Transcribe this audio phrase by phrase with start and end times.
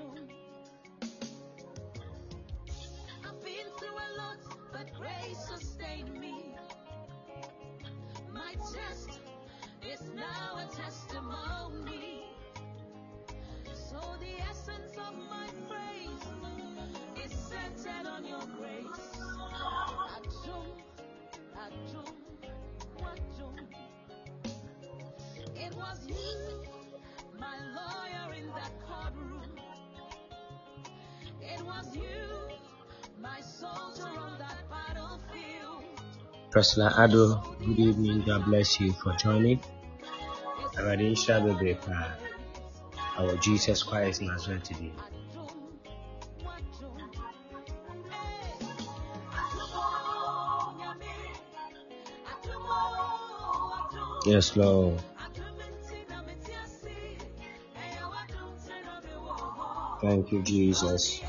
[0.00, 0.39] Wadum.
[36.50, 38.22] President Ado, good evening.
[38.26, 39.60] God bless you for joining.
[40.74, 42.18] Bebree paa.
[43.18, 44.92] Our Jesus Christ Nazareth today.
[54.26, 55.00] Yes, Lord.
[60.02, 61.20] Thank you, Jesus.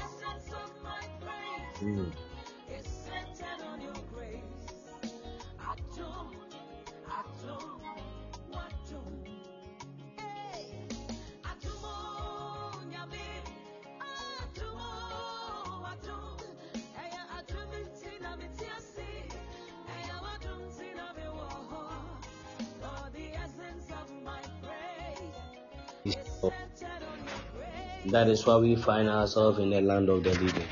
[28.05, 30.67] That is why we find ourselves in the land of the living.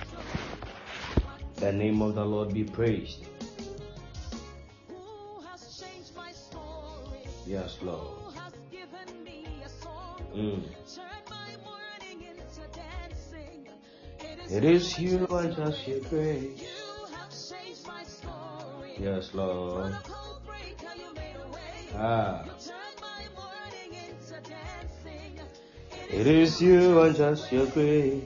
[1.56, 3.26] The name of the Lord be praised.
[7.46, 8.34] Yes, Lord.
[10.36, 10.64] Mm.
[14.52, 16.64] It is you and just your grace.
[19.00, 19.94] Yes, Lord.
[21.96, 22.49] Ah.
[26.12, 28.24] It is you and just your grace.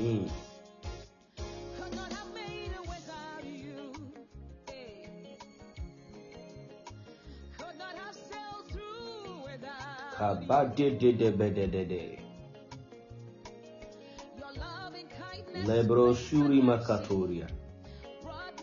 [0.00, 0.30] Mm.
[15.66, 16.14] Lebro
[16.62, 17.48] makatoria.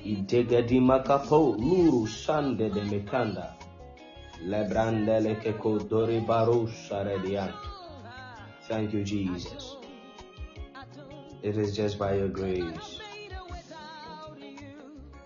[0.06, 3.61] Idegedi makapo luru sande de mekanda.
[8.68, 9.76] Thank you, Jesus.
[11.44, 13.00] It is just by your grace.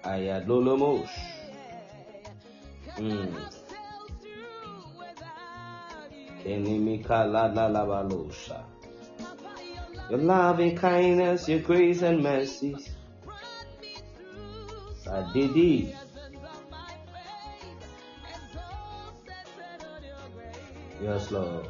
[0.04, 1.10] Ayadolomos.
[2.98, 3.34] Mm.
[10.10, 12.90] Your loving kindness, your grace and mercies.
[15.08, 16.05] Adidi.
[21.06, 21.68] Yes, Lord.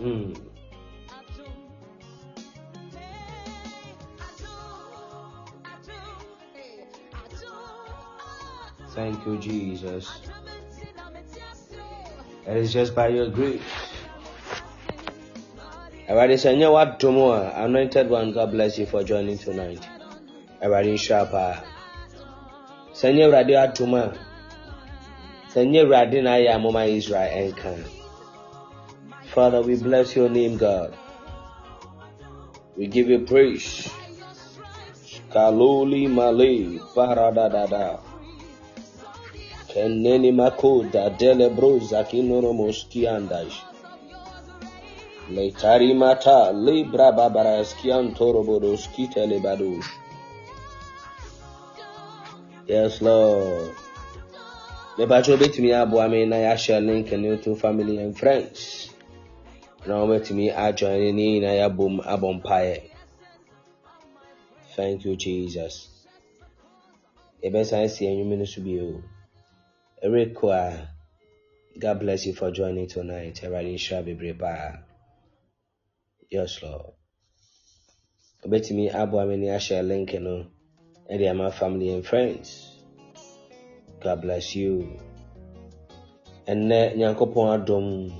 [0.00, 0.34] Mm.
[8.90, 10.10] Thank you, Jesus.
[12.48, 13.62] It is just by your grace.
[16.08, 19.86] Awurade sɛ nyɛ w'adom a anointed one God bless you for joining tonight.
[20.60, 21.62] Paa.
[22.92, 24.33] Sɛ nyɛ Awurade adom a
[29.32, 30.96] Father, we bless your name, God.
[32.76, 33.88] We give you praise.
[35.30, 38.00] Kaloli male paradadada.
[39.70, 43.62] Keneni makoda delebro zakinono moskiandash.
[45.30, 49.86] Letari mata libra babaraskian torobodoski telebadosh.
[52.66, 53.70] Yes, Lord.
[54.96, 58.90] Mepacho betumi aboa me na yɛahyɛ link ne to family and friends.
[59.86, 62.90] Na wɔbɛtumi ajoin ne na yɛabom abɔ mpaeɛ.
[64.76, 65.88] Thank you, Jesus.
[67.42, 69.02] Yɛbɛsan si enyim no so bio.
[70.00, 70.86] Eriko
[71.76, 73.40] God bless you for joining tonight.
[73.42, 74.78] Awurade nhyira bebree paa.
[76.30, 76.92] Yes, Lord.
[78.44, 80.46] Obetumi aboa me ne ahyɛ link no
[81.10, 82.73] ɛde ama family and friends.
[84.04, 85.00] God bless you.
[86.46, 88.12] Ɛnnɛ Nyankopɔn adom.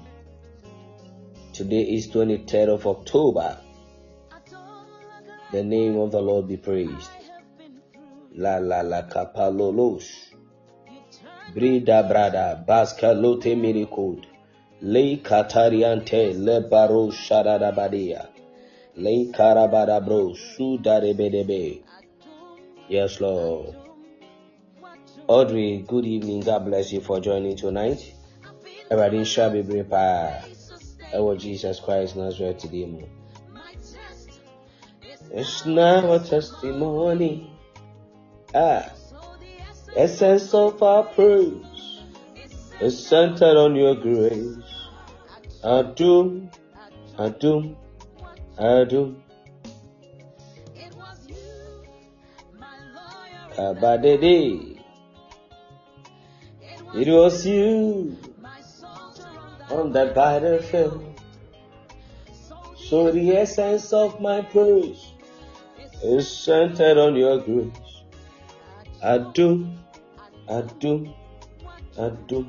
[1.52, 3.58] Today is 23rd of October.
[5.52, 7.10] The name of the Lord be praised.
[8.32, 10.08] La la la kapalolos.
[11.52, 14.24] Brida brada baska lote miricode.
[14.80, 18.26] Le katariante le baro shadadabadia.
[18.96, 21.82] Le karabadabro sudarebedebe.
[22.88, 23.83] Yes, Lord.
[25.26, 26.40] Audrey, good evening.
[26.40, 28.12] God bless you for joining tonight.
[28.90, 30.44] Everybody nhyira bebree paa
[31.14, 33.06] ɛwɔ Jesus Christ Nazareth mu.
[35.30, 37.50] It's now a testimony.
[38.54, 38.92] Ah,
[39.96, 42.02] essence of our praise
[42.82, 44.58] is centered on your grace.
[45.62, 46.50] Adum,
[47.16, 47.76] adum,
[48.58, 49.16] adum.
[53.56, 54.73] Abadede.
[56.96, 58.16] It was you
[59.68, 61.20] on that battlefield.
[62.76, 65.12] So the essence of my praise
[66.04, 68.02] is centered on your grace.
[69.02, 69.74] Adum,
[70.48, 71.12] adum,
[71.98, 72.46] adum.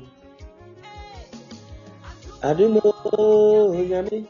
[2.42, 4.28] Adum, oh, yami.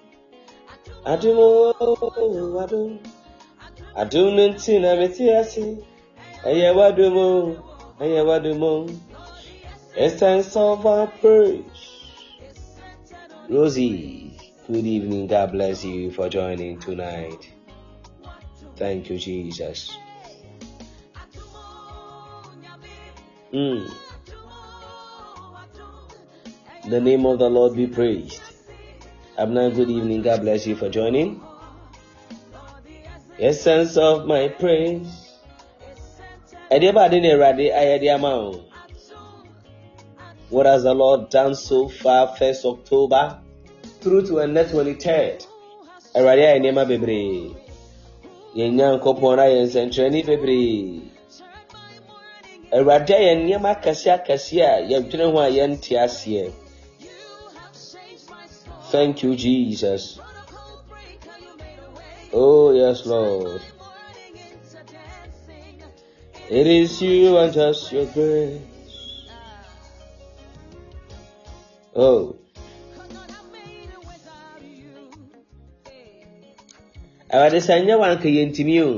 [1.05, 2.99] Adum, oh, adum.
[3.95, 5.77] Adum, nti na meti ase.
[6.45, 7.57] Ẹyẹ wadum, oh,
[8.01, 8.87] ẹyẹ wadum, oh.
[9.97, 11.65] Essence of our praise.
[13.49, 15.27] Rosie, good evening.
[15.27, 17.51] God bless you for joining tonight.
[18.77, 19.97] Thank you, Jesus.
[23.55, 23.89] Mm.
[26.91, 28.43] The name of the Lord be praised.
[29.39, 30.21] Abner, good evening.
[30.21, 31.41] God bless you for joining.
[33.39, 35.23] Essence of my praise.
[36.71, 38.66] Ẹ̀dí bá dín ní ìrọ̀lẹ́ ayẹyẹ àmà o.
[40.49, 42.29] What has the Lord done so far?
[42.37, 43.41] First October
[44.01, 45.47] through to the 23rd.
[46.15, 47.55] Ìrọ̀lẹ́ ayẹ nneɛma bebree.
[48.57, 51.03] Yɛn nyankopɔn ayɛ nsɛnkyerɛnne bebree.
[52.73, 56.53] Awurade ayɛ nneɛma akɛseɛ akɛseɛ a yɛdwene ho a yɛnte aseɛ.
[58.93, 60.21] Thank you, Jesus.
[62.33, 63.61] Oh, yes, Lord.
[66.49, 68.76] It is you and just your grace.
[71.99, 72.37] Oh,
[77.33, 78.91] Awurade sɛ nyɛ wa nka yɛntumi o.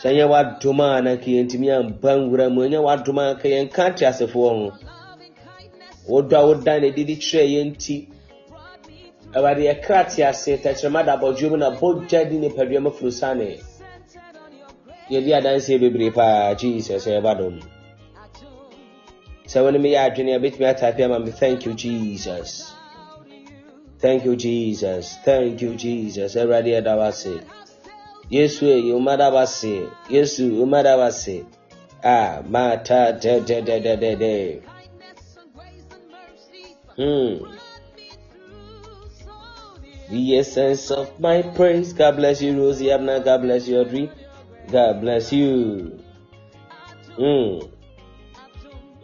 [0.00, 2.64] Sɛ nyɛ w'adom a na nka yɛntumi amba nwura mu.
[2.64, 4.72] Nyɛ w'adom a nka yɛnka te asefoɔ ho.
[6.08, 8.08] Wodɔ a woda na de kyerɛ yɛn nti.
[9.34, 13.60] Awurade yɛkra te ase tɛkyerɛma da abɔdwom mu na bɔgya di nipadua mu furu sane.
[15.10, 17.60] Yɛdi adanseɛ bebree paa Jesus ɛyɛ dom.
[19.46, 22.74] Sɛ wɔn mi yɛ adwene a betumi ataapi ama mi thank you Jesus.
[24.04, 25.16] Thank you, Jesus.
[25.24, 26.36] Thank you, Jesus.
[26.36, 27.40] Everybody at our say.
[28.30, 29.88] Yesu, you mother was say.
[30.10, 31.46] Yesu.
[32.04, 34.62] Ah, mata de de de de de.
[36.96, 37.46] Hmm.
[40.10, 41.94] The essence of my praise.
[41.94, 43.20] God bless you, Rosie Abner.
[43.20, 44.10] God bless you, Audrey.
[44.70, 45.98] God bless you.
[47.16, 47.73] Hmm.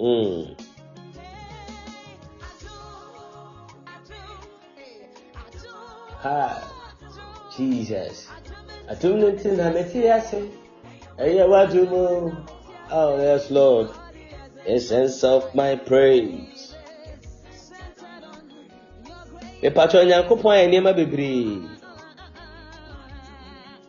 [0.00, 0.56] Hmm.
[6.24, 6.56] Ha,
[7.56, 8.28] Jesus.
[8.88, 9.68] Atum nti na
[10.16, 10.48] ase.
[11.20, 12.32] Ɛyɛ w'adom o.
[12.90, 13.90] Oh, yes, Lord.
[14.66, 16.74] Essence of my praise.
[19.62, 21.68] Mepatwa Nyankopɔn ayɛ nneɛma bebree.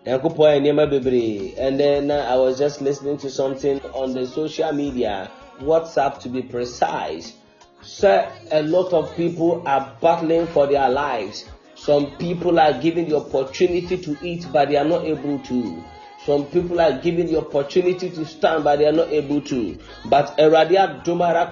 [0.05, 1.55] Nyankopɔn ayɛ nneɛma bebree.
[1.57, 6.29] And then uh, I was just listening to something on the social media, WhatsApp to
[6.29, 7.33] be precise.
[7.81, 11.49] So a lot of people are battling for their lives.
[11.75, 15.83] Some people are given the opportunity to eat, but they are not able to.
[16.25, 19.75] Some people are given the opportunity to stand, but they are not able to.
[20.05, 21.49] But Eradia Domara.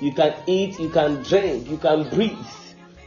[0.00, 2.38] You can eat, you can drink, you can breathe.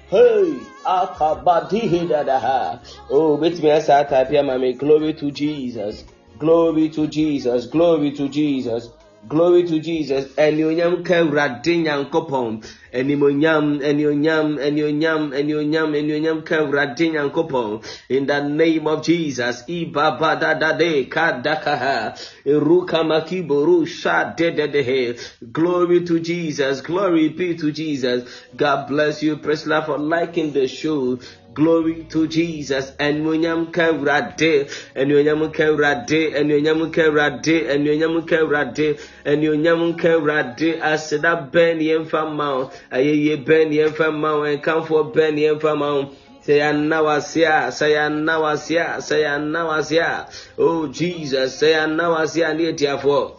[0.09, 2.79] Hey, akabadi.
[3.09, 4.73] Oh, wait me I type here, mommy.
[4.73, 6.03] Glory to Jesus.
[6.37, 7.67] Glory to Jesus.
[7.67, 8.89] Glory to Jesus.
[9.27, 10.25] Glory to Jesus.
[10.35, 12.63] Ẹnionyam ka Awurade Nyankopɔn.
[12.93, 17.83] Ẹnimonyam, ẹnionyam, ẹnionyam, ẹnionyam, ẹnionyam ka Awurade Nyankopɔn.
[18.09, 19.63] In the name of Jesus.
[19.67, 22.15] Ibabadadade kadakaha.
[22.45, 25.19] Eruka makiboru shadededehe.
[25.51, 26.81] Glory to Jesus.
[26.81, 28.29] Glory be to Jesus.
[28.55, 31.19] God bless you, Priscilla, for liking the show.
[31.57, 32.91] Glory to Jesus.
[32.99, 34.69] Ẹnuonyam ka Awurade.
[34.95, 36.21] Ẹnuonyam ka Awurade.
[36.39, 37.65] Ẹnuonyam ka Awurade.
[37.73, 38.99] Ẹnuonyam ka Awurade.
[39.25, 40.79] Ẹnuonyam ka Awurade.
[40.79, 42.71] Aseda bɛn ni yɛmfa ma wo.
[42.91, 44.45] Ayɛyie bɛn ni yɛmfa ma wo.
[44.45, 46.11] Nkamfoɔ bɛn ni yɛmfa ma wo.
[46.45, 50.29] Sɛ yɛanna wase a, sɛ yɛanna wase a, sɛ yɛanna wase a.
[50.59, 53.31] Oh Jesus, sɛ yɛanna wase a ne yɛtiafoɔ.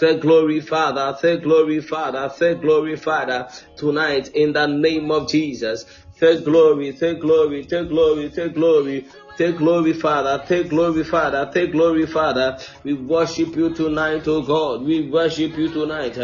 [0.00, 1.14] Say glory, Father.
[1.20, 2.32] Say glory, Father.
[2.34, 3.48] Say glory, Father.
[3.76, 5.84] Tonight, in the name of Jesus.
[6.20, 9.06] Say glory, take glory, take glory, take glory.
[9.38, 10.44] Take glory, Father.
[10.46, 11.50] Take glory, Father.
[11.54, 12.58] Take glory, Father.
[12.84, 14.82] We worship you tonight, oh God.
[14.84, 16.18] We worship you tonight.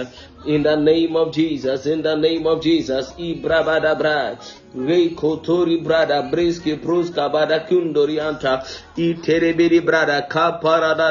[0.46, 1.86] In the name of Jesus.
[1.86, 3.12] In the name of Jesus.
[3.18, 4.38] Ibrabadabra.
[4.76, 8.62] Rei kotori brada briski pruska bada kundori anta
[8.96, 11.10] iterebiri brada kapara da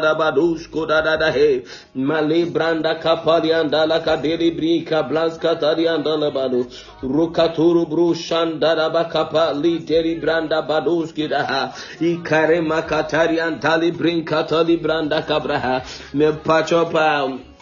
[1.18, 1.64] da he
[1.96, 6.64] male branda kapari anda la kaderi brika blaska tari anda la badu
[7.02, 15.24] rukaturu brushan da bakapa literi branda baduski da ha ikare makatari antali brinka tali branda
[15.26, 17.55] kabraha me pacho pa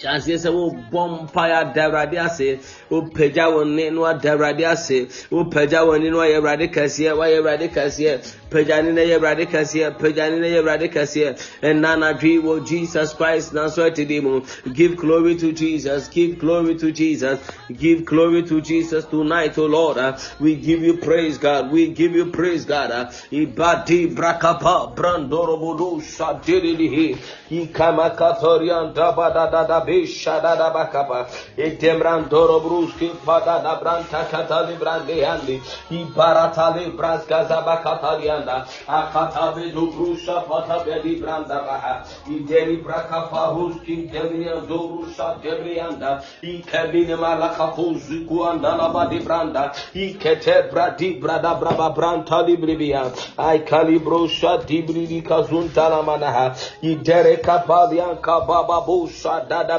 [0.00, 2.58] hyɛnseɛ sɛ wobɔ mpaeɛ ada awurade ase
[2.90, 7.36] wopagya wo nne no ada awurade ase wopagya wo nne no wayɛ awurade kɛseɛ wayɛ
[7.40, 8.18] awurade kɛseɛ
[8.54, 13.12] pagya ne no yɛ awurade kɛseɛ pagya ne no yɛ awurade kɛseɛ ɛna anadwe jesus
[13.12, 13.52] christ.
[13.52, 16.08] Nanso atidi mu give glory to jesus.
[16.08, 17.40] Give glory to jesus.
[17.76, 19.98] Give glory to jesus tonight o lord.
[19.98, 21.72] Uh, we give you praise god.
[21.72, 22.90] We give you praise god.
[22.92, 27.18] Uh, ibadi brakapa brandorobodo shadirihi.
[27.50, 31.26] Ikamakatoria dabadadada bishadada bakapa
[31.56, 35.60] itembrandoro bruski padada branta katali brande andi
[35.90, 47.16] ibaratali braska zabakatalianda akatabe dubrusha patabeli branda baha ideri brakapa ruski demia dorusha debrianda ikabine
[47.16, 56.02] malakafuzi kuanda labadi branda ikete bradi brada braba branta libribia ai kalibrosha dibridi kazunta la
[56.02, 59.73] manaha idere kapalian kababa busha dada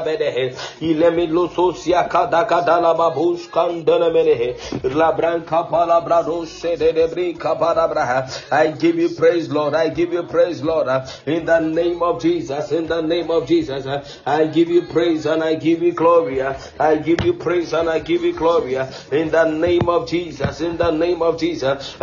[8.50, 9.74] I give you praise Lord.
[9.74, 10.88] I give you praise Lord.
[11.26, 13.86] In the name of Jesus in the name of Jesus
[14.26, 16.42] I give you praise and I give you glory.
[16.42, 18.76] I give you praise and I give you glory.
[19.10, 21.96] In the name of Jesus in the name of Jesus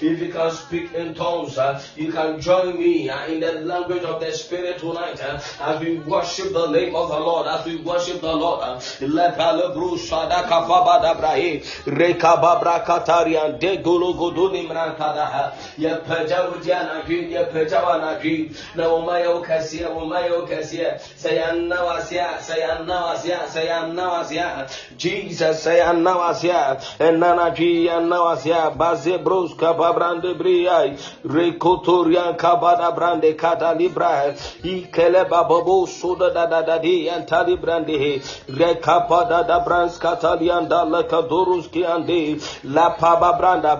[0.00, 4.02] if you can speak in tongues uh, you can join me uh, in the language
[4.02, 7.76] of the spirit tonight uh, as we worship the name of the Lord as we
[7.76, 8.58] worship the Lord
[18.74, 24.66] na umaya ukasia umaya ukasia sayanna wasia sayanna wasia sayanna wasia
[30.38, 30.96] briai
[32.96, 34.34] brande kada libra
[34.64, 39.98] ikele babobo soda da da da di antali brande rekapada da brans
[42.64, 43.76] la paba branda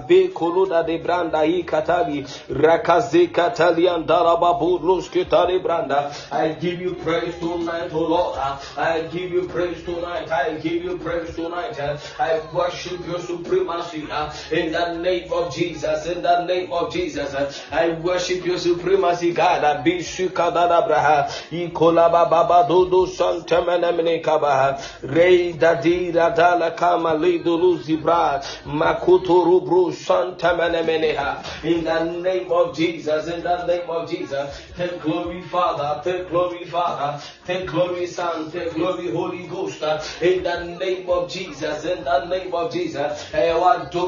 [0.86, 6.12] de branda i katali rakaze katalian da la babu lus ki tali branda.
[6.30, 8.38] I give you praise tonight O Lord.
[8.76, 10.30] I give you praise tonight.
[10.30, 11.78] I give you praise tonight.
[12.18, 14.06] I worship your supremacy
[14.50, 17.34] in the name of Jesus in the name of Jesus
[17.70, 19.84] I worship your supremacy God.
[19.84, 28.42] Bishuka da braha ikolaba baba dodo santamene mene kabaha rei dadi radala kama lido luzibra
[28.66, 29.38] makuto
[31.64, 36.64] in the name of Jesus in the name of Jesus take glory Father take glory
[36.64, 39.82] Father take glory Son take glory Holy Ghost.
[40.22, 44.07] In the name of Jesus in the name of Jesus ewa dum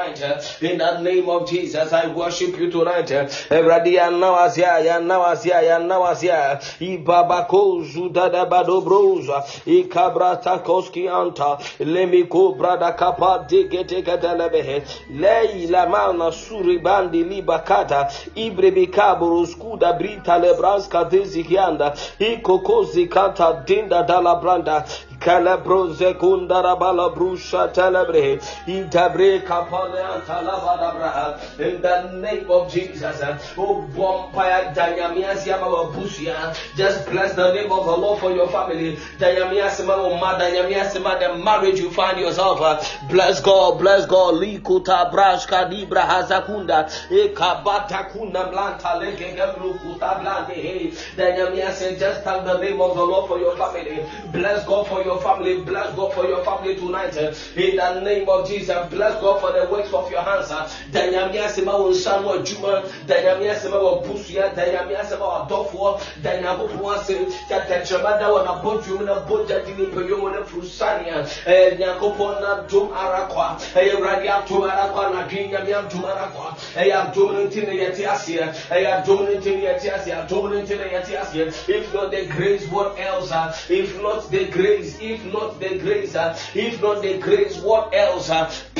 [0.21, 0.71] Eh?
[0.71, 3.27] in the name of Jesus I worship you tonight eh?
[3.49, 9.43] Evradi yanawazia yanawazia yanawazia ibabako zudada bado broza.
[9.65, 11.57] Ikabrata koski anta.
[11.79, 21.93] Lemiko brada kapa digete kadelebehe leila mana suri bandi libakata ibrebika boroskuda brita lebranska dezikianda
[22.19, 24.35] ikokozi kata dinda dala
[25.21, 26.75] branda Calabroze kundara
[27.15, 28.41] brusha telebre.
[28.67, 31.59] Itabre kapale antalabadabraha.
[31.59, 33.21] In the name of Jesus.
[33.57, 36.55] Oh, Bompire Dayamias Yama Busia.
[36.75, 38.97] Just bless the name of the Lord for your family.
[39.19, 42.61] Dayamiasima, oh, Madayamiasima, the marriage you find yourself.
[42.61, 44.35] uh, Bless God, bless God.
[44.35, 46.89] Likuta brashka libra hazakunda.
[47.09, 50.53] Ekabata kuna mlanta leke gebru kuta blande.
[50.53, 53.99] Hey, Dayamias, just thank the name of the Lord for your family.
[54.31, 55.61] Bless God for your family.
[55.61, 57.15] Bless God for your family tonight.
[57.55, 58.87] In the name of Jesus.
[58.89, 60.49] Bless God for the works of your hands.
[60.49, 61.27] na na
[71.71, 72.61] Nyankopɔn na.
[81.67, 83.31] If not the grace, what else?
[83.69, 86.37] If not the grace, if not the grace, ah?
[86.53, 88.29] if not the grace, what else?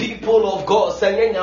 [0.01, 0.97] People of God.
[1.01, 1.37] If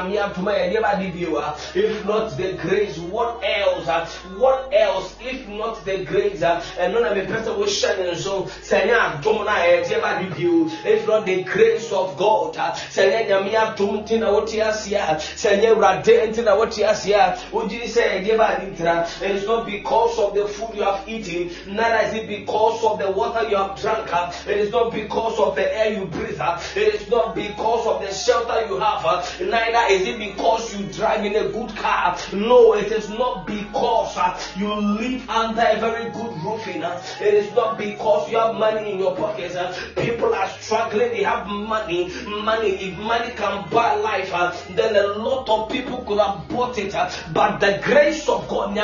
[2.04, 3.86] not the grace, what else?
[3.86, 4.04] ah?
[4.36, 5.16] What else?
[5.20, 6.60] If not the grace, ah?
[6.76, 10.66] ɛno na mepɛ sɛ wohyɛ ne nso sɛnyɛ adom no a yɛde ba di bio.
[10.84, 15.68] If not the grace of God, sɛnyɛ Nyame atom nti na wote ase a, sɛnyɛ
[15.74, 19.06] Awurade nti na wote ase a, wogye sɛ yɛde ba di tra.
[19.22, 22.98] It is not because of the food you have eaten, neither is it because of
[22.98, 24.08] the water you have drunk.
[24.12, 24.32] ah.
[24.48, 26.40] It is not because of the air you breathe.
[26.75, 29.04] It is not because of the shelter you have.
[29.04, 29.25] ah.
[29.41, 32.17] Neither is it because you drive in a good car.
[32.32, 36.82] No, it is not because ah, you live under a very good roofing.
[36.84, 37.00] ah.
[37.21, 39.56] It is not because you have money in your pockets.
[39.97, 41.11] People are struggling.
[41.11, 42.11] They have money.
[42.26, 42.71] Money.
[42.89, 44.30] If money can buy life,
[44.71, 46.95] then a lot of people could have bought it.
[47.32, 48.75] But the grace of God,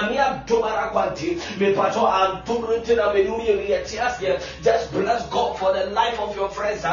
[4.63, 6.85] just bless God for the life of your friends.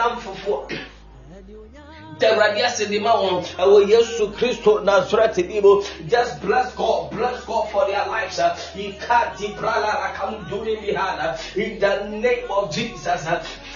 [0.00, 0.78] Namfofoɔ.
[2.18, 5.82] Da Awurade ase de ma wɔn ɛwɔ Yesu Kristo Nazareth bi mu.
[6.06, 8.38] Just bless God, bless God for their lives.
[8.38, 11.38] Ikati brala rakanduri bihana.
[11.56, 13.24] In the name of Jesus.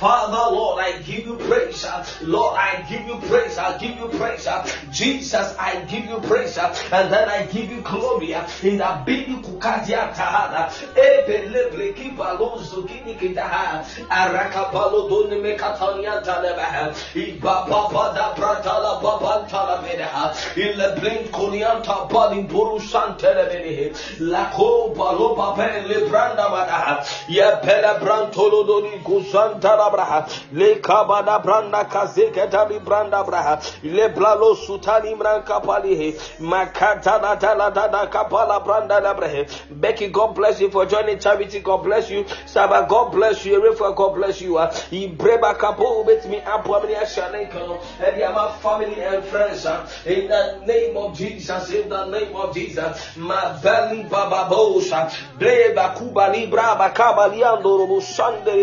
[0.05, 1.87] Father, Lord, I give you praise.
[2.21, 3.57] Lord, I give you praise.
[3.57, 4.47] I give you praise.
[4.93, 6.59] Jesus, I give you praise.
[6.59, 8.35] And then I give you glory.
[8.35, 10.69] In the baby kukadia tahana.
[10.93, 13.81] Ebe lebre kibalo zugini kidaha.
[14.11, 16.93] Araka balo doni mekatania taleba.
[17.14, 20.37] Iba baba da bratala baba talabeha.
[20.55, 23.97] Ile blink kunianta bali buru santelebehe.
[24.21, 27.07] Lako balo babe le branda bada.
[27.27, 30.28] Ye pele brantolo doni kusanta braha.
[30.52, 33.61] Le kabada branda kazeke tabi branda braha.
[33.83, 36.14] Le blalo sutani mranka palihe.
[36.40, 39.48] Makata na tala dada kapala branda labrehe.
[39.70, 41.61] Becky, God bless you for joining charity.
[41.61, 42.24] God bless you.
[42.46, 43.61] Saba, God bless you.
[43.61, 44.59] Erefa, God bless you.
[44.59, 46.64] Ah, Ibreba kapo ubet me up.
[46.64, 47.80] Wamini ashanenko.
[48.00, 49.66] And my family and friends.
[49.66, 51.70] ah, In the name of Jesus.
[51.70, 53.16] In the name of Jesus.
[53.16, 55.11] Ma belly baba bosha.
[55.38, 58.54] Breba kuba libra bakaba liando robo shande.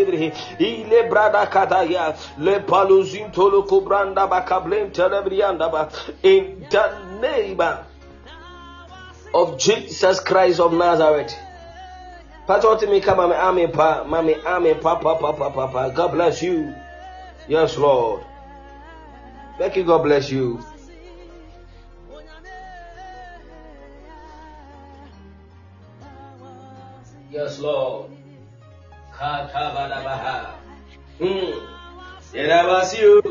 [0.59, 2.15] Ile brada kataya.
[2.39, 5.91] Le paluzin tolo kubranda bakablem telebrianda ba.
[6.23, 7.59] In the name
[9.33, 11.35] of Jesus Christ of Nazareth.
[12.47, 15.89] Pastor Timmy come mami amen pa mami amen pa pa pa pa pa pa.
[15.89, 16.73] God bless you.
[17.47, 18.23] Yes, Lord.
[19.59, 20.63] Becky, God bless you.
[27.31, 28.11] Yes, Lord.
[29.15, 30.60] Katabadabaha.
[31.21, 31.53] Hmm.
[32.33, 33.21] Yedabasiu.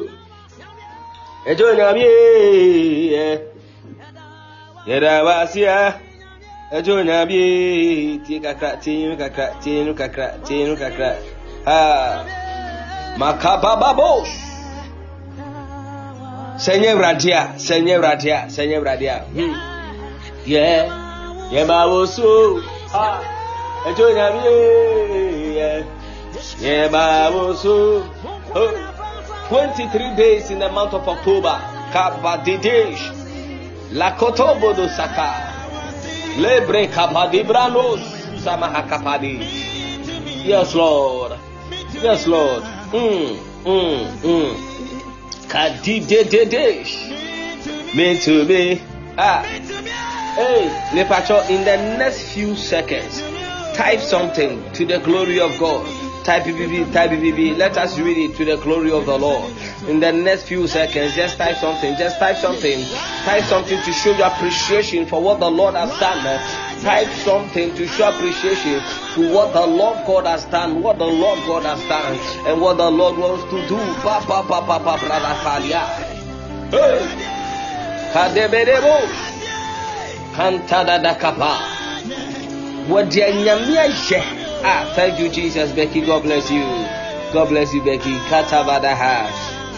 [1.47, 2.07] Ejo nyami.
[4.87, 5.99] Yedabasia.
[6.71, 8.21] Ejo nyami.
[8.27, 11.11] Ti kakra, ti kakra, ti kakra, ti kakra.
[11.67, 12.25] Ha.
[13.19, 14.31] Makabababos.
[16.63, 19.27] Senye vradia, senye vradia, senye vradia.
[19.35, 19.55] Hmm.
[20.47, 20.87] Yeah.
[21.51, 22.63] Yebawosu.
[22.93, 23.19] Ha.
[23.91, 24.47] Ejo nyami.
[25.59, 25.83] Yeah.
[25.83, 25.97] Yebawosu.
[25.97, 26.00] Oh.
[29.49, 31.61] 23 days in the month of October.
[31.93, 33.13] Kabadidesh.
[33.93, 35.53] Lakotobo do Saka.
[36.39, 38.01] Lebre kapadibranos.
[38.41, 39.39] Samaha kapadi.
[40.43, 41.39] Yes, Lord.
[41.93, 42.63] Yes, Lord.
[42.63, 44.57] Mm, mm, mm.
[45.49, 46.95] Kadidededesh.
[47.95, 48.81] Me to me.
[49.19, 49.43] Ah.
[49.43, 53.21] Hey, Lepacho, in the next few seconds,
[53.77, 56.00] type something to the glory of God.
[56.25, 57.57] Type BBB, type BBB.
[57.57, 59.53] Let us read it to the glory of the Lord.
[59.89, 61.97] In the next few seconds, just type something.
[61.97, 62.85] Just type something.
[63.25, 66.23] Type something to show your appreciation for what the Lord has done.
[66.83, 68.81] Type something to show appreciation
[69.15, 72.77] to what the Lord God has done, what the Lord God has done, and what
[72.77, 73.77] the Lord wants to do.
[74.03, 74.97] Pa pa pa pa pa.
[76.71, 77.41] Hey.
[82.89, 84.23] Wɔde anyame ayɛ.
[84.63, 85.73] Ah, thank you, Jesus.
[85.73, 86.65] Becky, God bless you.
[87.33, 88.15] God bless you, Becky.
[88.29, 89.29] Katabadaha.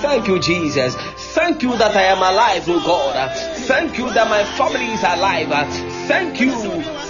[0.02, 0.96] Thank you, Jesus.
[1.34, 3.30] Thank you that I am alive, oh God.
[3.68, 5.48] Thank you that my family is alive.
[6.08, 6.50] Thank you.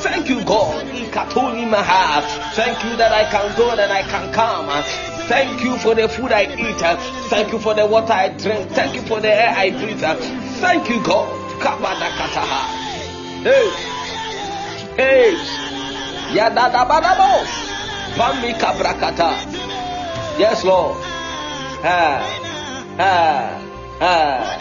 [0.03, 0.85] Thank you, God.
[0.89, 2.21] Ikatoni maha.
[2.55, 4.69] Thank you that I can go and I can come.
[5.29, 6.81] Thank you for the food I eat.
[7.31, 8.71] Thank you for the water I drink.
[8.73, 10.01] Thank you for the air I breathe.
[10.61, 11.39] Thank you, God.
[13.43, 13.71] Hey.
[14.97, 15.72] Hey.
[16.35, 17.51] Yadadabadabos.
[18.17, 19.37] Pami kabrakata.
[20.39, 20.97] Yes, Lord.
[21.83, 22.21] Ha.
[22.97, 23.61] Ha.
[24.01, 24.59] Ha.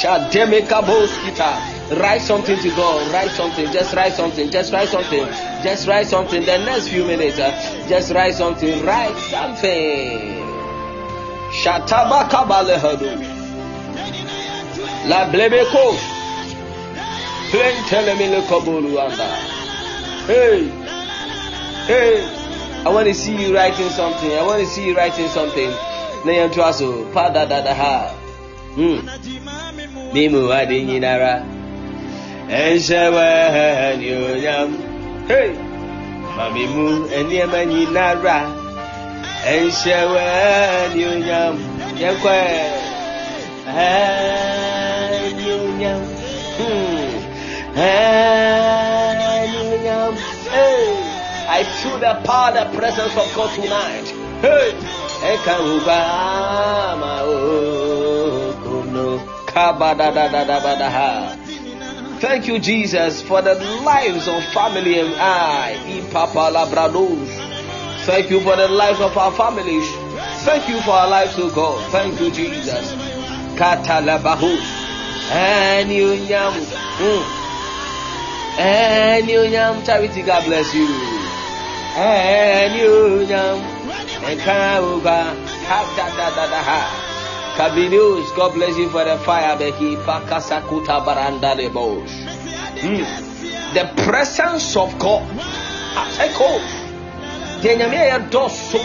[0.00, 1.98] Shademeka boskita.
[2.00, 3.12] Write something to God.
[3.12, 3.66] Write something.
[3.72, 4.50] Just write something.
[4.50, 5.26] Just write something.
[5.62, 6.44] Just write something.
[6.44, 7.50] The next few minutes, uh,
[7.88, 8.84] just write something.
[8.84, 10.40] Write something.
[11.50, 13.10] Shatabaka balehadu.
[15.08, 15.98] La blebeko.
[17.50, 19.59] Plain telemile kobolu anda.
[20.30, 20.62] Hey,
[21.90, 22.22] hey,
[22.86, 24.30] I want to see you writing something.
[24.30, 25.70] I want to see you writing something.
[26.24, 28.14] Na yan to aso, pa da da da ha.
[28.78, 29.02] Hmm.
[30.14, 31.42] Mimu adi nyinara.
[32.46, 34.70] Enshewe ni onyam.
[35.26, 35.50] Hey.
[36.36, 38.38] Mami mu eniema nyinara.
[39.50, 40.26] Enshewe
[40.94, 41.58] ni onyam.
[41.98, 42.38] Yenkwe.
[43.66, 46.02] Eh, ni onyam.
[46.56, 46.90] Hmm.
[47.74, 48.69] Hallelujah.
[50.60, 50.92] Hey,
[51.48, 54.06] I feel the power, the presence of God tonight.
[54.44, 54.76] Hey.
[62.20, 65.76] Thank you, Jesus, for the lives of family and I.
[68.06, 69.88] Thank you for the lives of our families.
[70.44, 71.90] Thank you for our lives, oh God.
[71.90, 72.92] Thank you, Jesus.
[75.32, 77.49] And you, Nyam.
[78.56, 78.58] Mm.
[78.58, 80.86] And you yam charity, God bless you.
[81.96, 83.58] And you yam
[84.24, 85.34] and Kauga
[85.66, 87.06] ha da da da da ha.
[87.56, 89.96] Kabinius, God bless you for the fire, Becky.
[89.96, 92.10] Pakasakuta baranda de bosh.
[93.74, 95.22] The presence of God.
[96.18, 96.58] Echo.
[97.62, 98.78] Denyame ya doso.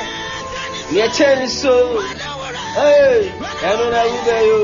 [0.92, 2.02] Ye chenso.
[2.76, 3.32] Hey,
[3.64, 4.62] eno na ube yo.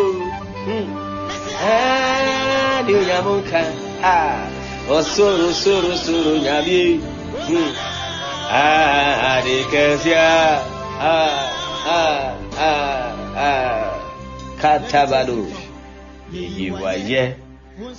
[1.63, 3.61] And you yamunka.
[4.03, 4.60] Ah.
[4.89, 6.99] Osoro soro soro nyabie.
[7.47, 7.73] Hmm.
[8.49, 10.59] Ah, adikesia.
[10.99, 11.49] Ah,
[11.87, 13.99] ah, ah, ah.
[14.61, 15.47] Katabado.
[16.33, 17.35] Yeyi waye.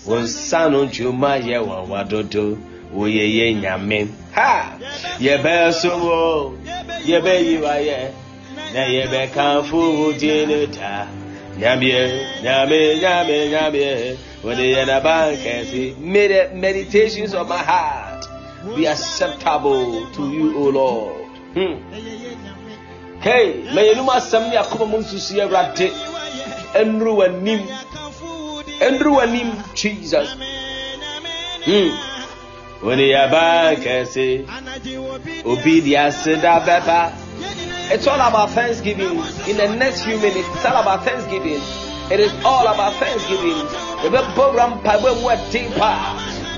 [0.07, 2.59] Wonsano juma ye wan wadodo.
[2.99, 4.09] Oyeye nyame.
[4.35, 4.79] Ha!
[5.21, 6.55] Yebe sowo.
[7.07, 8.11] Yebe yiwaye.
[8.75, 11.07] Na yebe kanfu udine ta.
[11.59, 14.17] Nyamie, nyame, nyame, nyame.
[14.43, 18.27] When a bank and see, may the meditations of my heart
[18.75, 21.27] be acceptable to you, O Lord.
[21.55, 21.79] Hmm.
[23.21, 25.81] Hey, may you know my son, ya come among to see a rat,
[26.75, 27.69] Andrew and Nim,
[28.81, 30.35] Andrew and Nim, Jesus.
[31.63, 32.85] Hmm.
[32.85, 34.43] When they are back and say,
[35.45, 37.15] obedience, da beba.
[37.93, 39.19] It's all about Thanksgiving.
[39.49, 41.61] In the next few minutes, it's all about Thanksgiving.
[42.13, 43.57] It is all about Thanksgiving.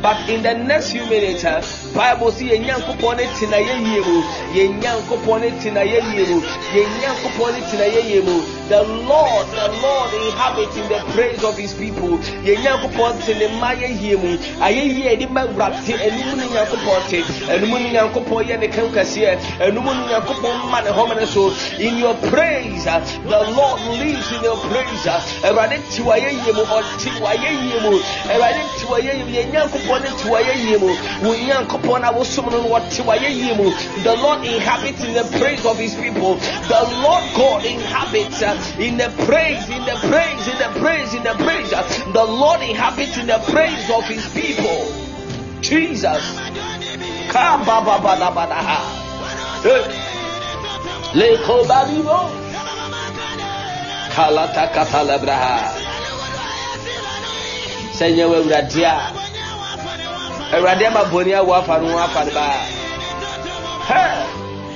[0.02, 4.18] But in the next few minutes, Bible see ye nyankopɔn ne tena ye yie mu.
[4.52, 6.40] Ye nyankopɔn ne tena ye yie mu.
[6.74, 8.42] Ye nyankopɔn ne tena ye yie mu.
[8.68, 12.18] The Lord, the Lord inhabits in the praise of his people.
[12.42, 14.36] Ye nyankopɔn te ne ma ye yie mu.
[14.60, 17.22] Aye yie de ma wurate enum ne nyankopɔn te.
[17.46, 19.38] Enum ne nyankopɔn ye ne kan kɛseɛ.
[19.62, 21.54] Enum ne nyankopɔn ma ne hɔm ne so.
[21.78, 25.06] In your praise, uh, the Lord lives in your praise.
[25.06, 26.64] uh, Awurade te wa ye yie mu.
[26.64, 28.02] Ɔte wa ye yie mu.
[28.34, 29.30] Awurade te wa ye yie mu.
[29.30, 30.90] Ye nyankopɔn ne te wa ye yie mu.
[31.22, 31.82] Wo nyankopɔn
[34.02, 36.36] The Lord inhabits in the praise of his people.
[36.36, 41.22] The Lord God inhabits uh, in the praise, in the praise, in the praise, in
[41.22, 41.70] the praise.
[41.70, 44.86] The Lord inhabits in the praise of his people.
[45.60, 46.22] Jesus.
[54.14, 55.82] Kalata katalabraha.
[57.94, 59.33] Sɛnyɛ wɔ
[60.54, 62.84] awurade awurade ama bɔne awɔ afa no afa no baa!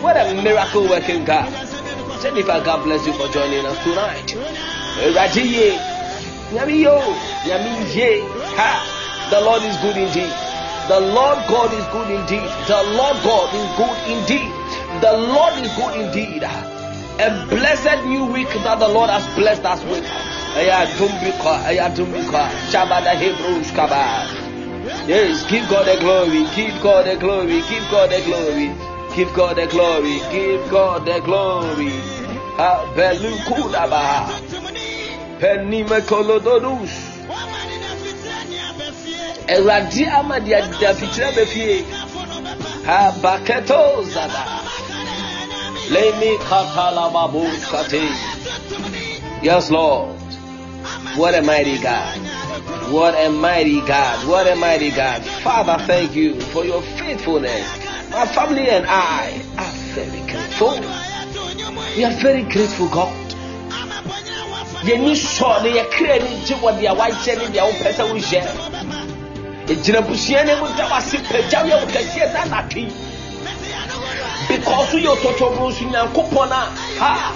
[0.02, 1.50] What a miracle working God.
[2.22, 4.34] Jennifer, God bless you for joining us tonight.
[5.14, 5.78] Rajiye,
[6.52, 7.00] Nyami yo,
[7.46, 8.20] Nyami ye.
[8.56, 10.32] Ha, the Lord is good indeed.
[10.88, 12.48] The Lord God is good indeed.
[12.66, 14.52] The Lord God is good indeed.
[15.02, 16.42] The Lord is good indeed.
[16.42, 20.04] A blessed new week that the Lord has blessed us with.
[20.56, 24.47] Aya dumbika, aya dumbika, Shabada Hebrews kaba.
[25.08, 28.68] Yes, give God the glory, give God the glory, give God the glory,
[29.16, 31.96] give God the glory, give God the glory.
[32.60, 34.28] Habelukudabaha.
[35.40, 36.92] Penimekolododus.
[39.48, 41.84] Awurade ama deɛ dafikyerɛ bɛ fie
[42.84, 44.44] ha baketo zada
[45.88, 48.04] lemi katalababo kate
[49.42, 50.12] yes lord
[51.16, 52.12] what a mighty god
[52.92, 55.22] what a mighty god what a mighty god.
[55.22, 57.66] Father thank you for your faithfulness.
[58.10, 60.72] My family and i are very grateful.
[61.96, 63.14] We are very grateful god.
[64.88, 68.40] Yɛni sɔ ne yɛkra ni gye wɔ deɛ wagyɛ ne deɛ wopɛ sɛ wohyɛ
[69.68, 72.84] egyina busua ne mu da wase pagya yɛ wo kɛseɛ da natwe
[74.48, 76.62] because woyɛ ɔtɔtɔboro so nyankopɔn a
[77.00, 77.34] ha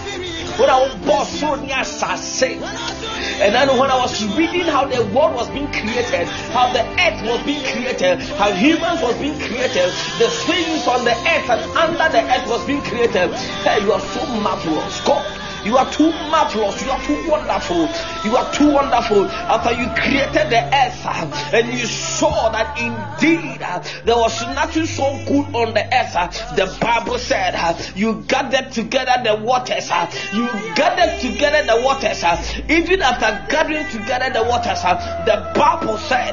[0.58, 3.02] when I was soro ne asase
[3.42, 7.22] and then when I was reading how the world was being created, how the earth
[7.22, 12.08] was being created, how humans was being created, the things on the earth and under
[12.12, 13.34] the earth was being created.
[13.64, 15.26] Hey, you are so marvelous, God.
[15.64, 16.82] You are too marvelous.
[16.82, 17.88] You are too wonderful.
[18.24, 19.26] You are too wonderful.
[19.26, 24.86] After you created the earth uh, and you saw that indeed uh, there was nothing
[24.86, 27.54] so good on the earth, uh, the Bible said
[27.96, 29.88] you gathered together the waters.
[30.34, 32.24] You gathered together the waters.
[32.68, 36.32] Even after gathering together the waters, the Bible said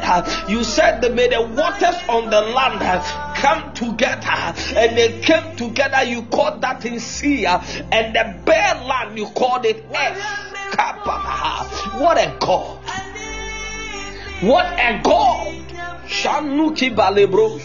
[0.49, 6.03] you said may the waters on the land come together and they came together.
[6.03, 10.17] You called that in sea and the bare land you called it earth.
[11.99, 12.79] What a God!
[14.41, 15.53] What a God!
[16.07, 17.61] Shanuki balebros.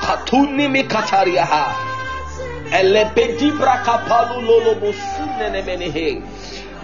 [0.00, 1.74] Katuni mi katariaha.
[2.70, 6.22] Elepedi brakapalu lolobo sunenemenehe.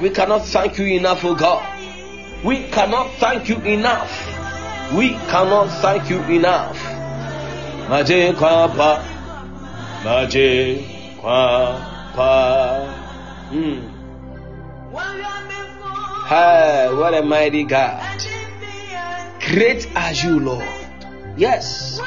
[0.01, 1.63] We cannot thank you enough, oh God.
[2.45, 4.11] We cannot thank you enough.
[4.93, 6.79] We cannot thank you enough.
[7.92, 9.05] Maje kwapa.
[10.05, 10.81] Maje
[11.20, 12.88] kwapa.
[13.52, 13.83] Mm.
[16.26, 18.00] Hey, what a mighty God.
[19.40, 20.64] Great are you, Lord.
[21.37, 22.00] Yes.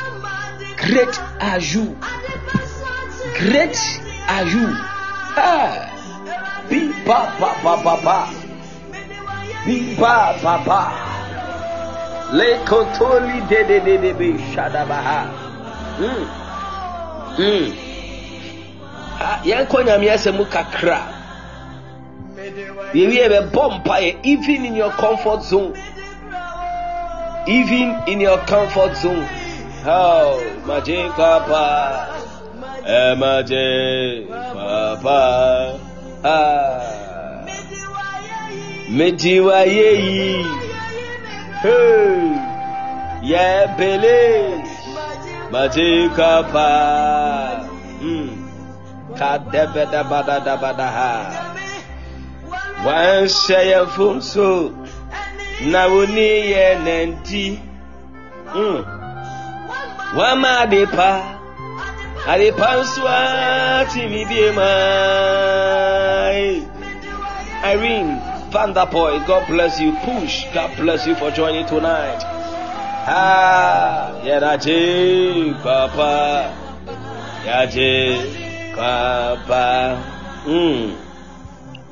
[0.77, 1.95] Great are you.
[3.37, 3.77] Great
[4.27, 4.67] are you.
[5.37, 5.85] Hey.
[6.67, 8.19] Be ba ba ba ba ba.
[9.67, 10.81] Be ba ba ba.
[12.33, 15.44] Le kotoli de de de de be shadabaha.
[15.99, 16.27] Mm.
[17.37, 17.67] Mm.
[19.19, 20.99] Ah, yankɔ nyame asɛm mu kakra.
[22.93, 25.73] Yɛwie bɛbɔ mpaeɛ even in your comfort zone.
[27.47, 29.27] Even in your comfort zone.
[29.87, 32.07] Oh maje papa.
[32.85, 35.79] Eh maje papa.
[36.23, 36.81] Ah.
[38.89, 40.43] Mediwa yeyi
[41.61, 42.35] hey.
[43.23, 44.74] Yeah bele
[45.51, 46.69] maje papa
[48.01, 48.45] hmm.
[49.19, 51.11] Kadabadabadabadaha
[52.85, 54.49] wanhyɛ yɛn fom so
[55.71, 57.45] na woni yɛ nanti
[58.53, 58.79] mm.
[60.17, 61.11] wama ade pa
[62.27, 64.69] ade pa nso atimi bie ma
[67.71, 68.13] irene
[68.51, 69.91] vanderpoy god bless you.
[70.05, 70.45] Push.
[70.53, 72.34] God bless you for joining tonight
[73.07, 76.49] ah yɛdaje papa
[77.45, 78.19] yaje
[78.75, 79.97] papa
[80.47, 81.05] mm.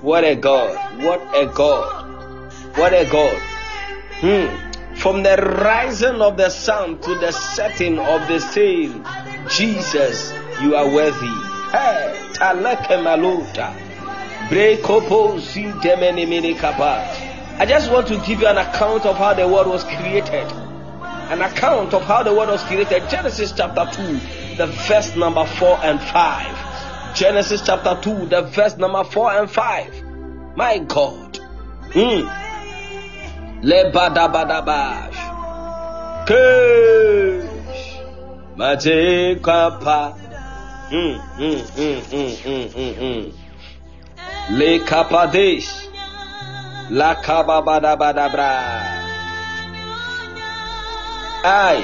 [0.03, 1.01] What a God.
[1.01, 2.11] What a God.
[2.75, 3.39] What a God.
[4.19, 4.95] Hmm.
[4.95, 9.05] From the rising of the sun to the setting of the same,
[9.47, 11.35] Jesus, you are worthy.
[11.71, 13.73] Hey, taleke malota.
[14.49, 17.07] Brekopo zintemene mene kapa.
[17.57, 20.51] I just want to give you an account of how the world was created.
[21.31, 23.09] An account of how the world was created.
[23.09, 24.19] Genesis chapter 2,
[24.57, 27.15] the verse number 4 and 5.
[27.15, 30.03] Genesis chapter 2, the verse number 4 and 5.
[30.55, 31.39] My God.
[31.91, 32.27] Mm.
[33.63, 35.17] Lebadabadabash.
[36.27, 37.99] Kush.
[38.57, 40.15] Mate kapa.
[40.91, 43.33] Mm, mm, mm, mm, mm, mm, mm.
[51.43, 51.83] Le kapadesh.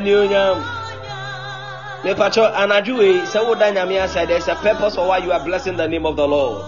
[0.00, 0.76] Enyunyam.
[2.04, 5.76] mepacho anadwo yi sɛ woda nyame asɛ there's a purpose for why you are blessing
[5.76, 6.62] the name of the lord.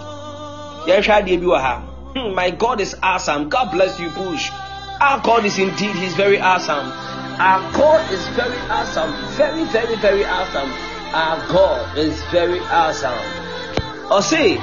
[0.85, 1.81] Yɛnhwɛ adeɛ bi wɔ ha.
[2.15, 3.47] Hmm, my god is awesome.
[3.47, 4.51] God bless you push
[4.99, 6.91] our god is indeed he's very awesome.
[7.39, 9.13] Our god is very awesome.
[9.37, 10.69] Very very very awesome.
[11.13, 13.19] Our god is very awesome.
[14.09, 14.59] Ɔse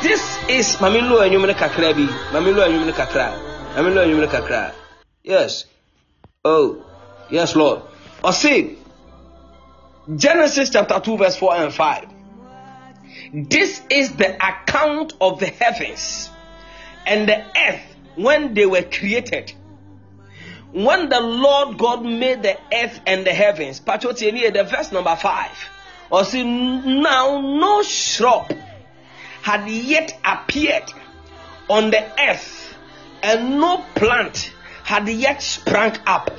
[0.00, 2.08] this is mame lo anwum no kakra bi.
[2.32, 3.28] Mame lo anwum no kakra.
[3.76, 4.83] Mame lo anwum no kakra
[5.24, 5.64] yes
[6.44, 6.84] oh
[7.30, 7.82] yes lord
[8.22, 8.76] ɔse
[10.16, 12.08] Genesis chapter 2, verse 4 and 5.
[13.32, 16.28] This is the account of the heavens
[17.06, 19.52] and the earth when they were created.
[20.72, 25.50] When the Lord God made the earth and the heavens, the verse number 5.
[26.10, 28.52] Or see, now no shrub
[29.40, 30.92] had yet appeared
[31.70, 32.76] on the earth,
[33.22, 34.52] and no plant
[34.84, 36.30] had yet sprung up.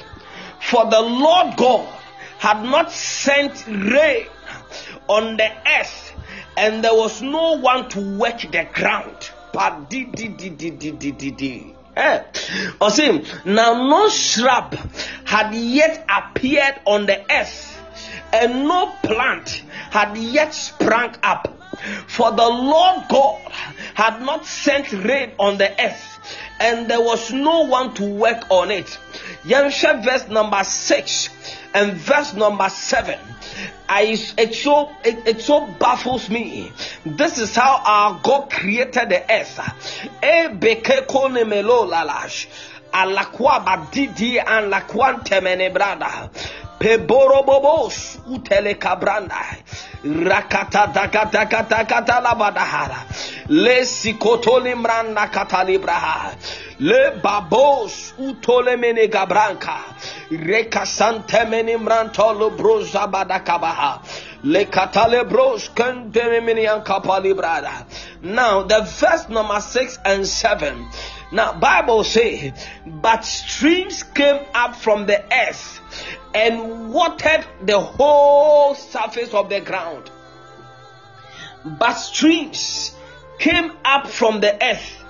[0.61, 1.93] For the Lord God
[2.37, 4.27] had not sent rain
[5.07, 6.13] on the earth,
[6.55, 9.31] and there was no one to work the ground.
[9.51, 11.71] But did, did.
[11.95, 12.23] Eh?
[12.81, 14.73] Oh, now no shrub
[15.23, 17.81] had yet appeared on the earth,
[18.33, 21.51] and no plant had yet sprung up.
[22.07, 23.51] For the Lord God
[23.93, 26.19] had not sent rain on the earth,
[26.59, 28.97] and there was no one to work on it.
[29.43, 31.29] Yamsha verse number six
[31.73, 33.19] and verse number seven.
[33.87, 36.71] I it so it, it so baffles me.
[37.05, 39.59] This is how our God created the earth.
[40.23, 40.47] Eh,
[42.95, 45.41] Alakwa badidi and lakwante
[45.73, 46.29] brada.
[46.79, 49.35] Peborobobos utele kabranda.
[50.03, 53.05] Rakata takata kata kata labadahara.
[53.49, 56.35] Le sikotoli mranda katalibraha.
[56.79, 59.77] Le babos utole mene gabranka.
[60.31, 63.99] Rekasante mene mrantolo broza badakabaha.
[64.43, 67.85] Le katale bros kente mene ankapali brada.
[68.21, 70.87] Now the verse number six and seven.
[71.31, 72.53] Now Bible say,
[72.85, 75.81] but streams came up from the earth
[76.33, 80.09] and watered the whole surface of the ground.
[81.63, 82.95] But streams
[83.39, 85.04] came up from the earth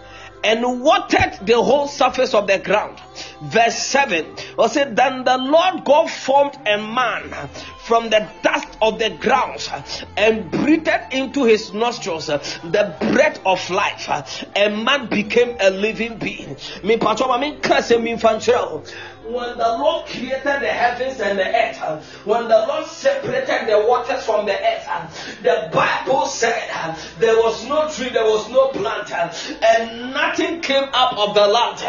[0.45, 3.01] and watered the whole surface of the ground.
[3.41, 4.25] Verse 7
[4.58, 7.34] was said, Then the Lord God formed a man
[7.79, 9.67] from the dust of the ground
[10.15, 14.08] and breathed into his nostrils the breath of life.
[14.55, 16.58] And man became a living being.
[19.27, 24.23] When the Lord created the heavens and the earth, when the Lord separated the waters
[24.23, 29.11] from the earth, the Bible said there was no tree, there was no plant,
[29.63, 31.81] and nothing came up of the land.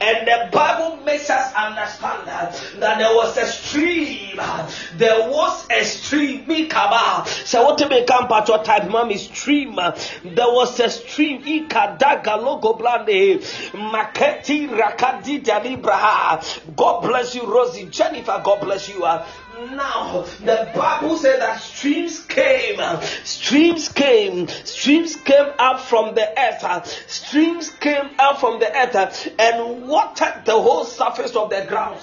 [0.00, 4.40] And the Bible makes us understand that there was a stream,
[4.96, 6.46] there was a stream.
[7.44, 9.76] So what to become part of type mommy stream?
[9.76, 11.42] There was a stream.
[11.42, 13.40] Ikadaga logo blande.
[13.72, 16.40] Maketi rakadi dalibraha.
[16.80, 17.84] God bless you, Rosie.
[17.90, 19.04] Jennifer, God bless you.
[19.04, 19.26] Uh,
[19.58, 22.80] now, the Bible said that streams came,
[23.22, 28.96] streams came, streams came up from the earth, uh, streams came up from the earth
[28.96, 32.00] uh, and watered the whole surface of the ground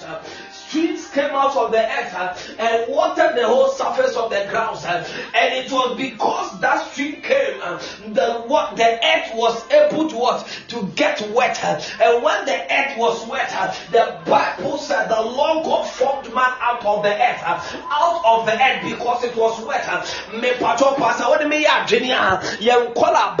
[0.68, 4.78] streams came out of the earth uh, and watered the whole surface of the ground.
[4.84, 5.04] Uh,
[5.34, 7.78] and it was because that stream came, uh,
[8.08, 11.80] the what the earth was able to what to get wetter.
[12.02, 16.84] And when the earth was wetter, the Bible said the Lord God formed man out
[16.84, 20.04] of the earth, out of the earth because it was wetter.
[20.38, 23.36] Me pato pasa me ya genia yen kola.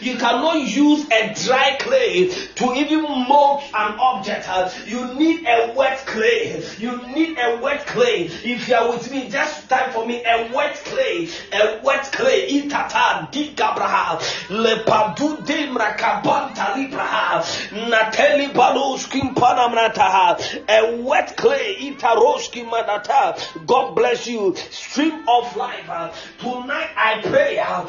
[0.00, 4.43] You cannot use a dry clay to even mold an object
[4.86, 6.62] you need a wet clay.
[6.78, 8.24] You need a wet clay.
[8.24, 11.28] If you are with me, just time for me a wet clay.
[11.52, 12.48] A wet clay.
[12.50, 14.20] Itata dikabraha.
[14.48, 17.42] Lepadu demrakabanta libraha.
[17.90, 20.64] Nateli balushkim panamrataha.
[20.68, 21.76] A wet clay.
[21.80, 23.66] Itaroshki manata.
[23.66, 24.54] God bless you.
[24.70, 25.86] Stream of life.
[26.38, 27.58] Tonight I pray.
[27.58, 27.84] Uh,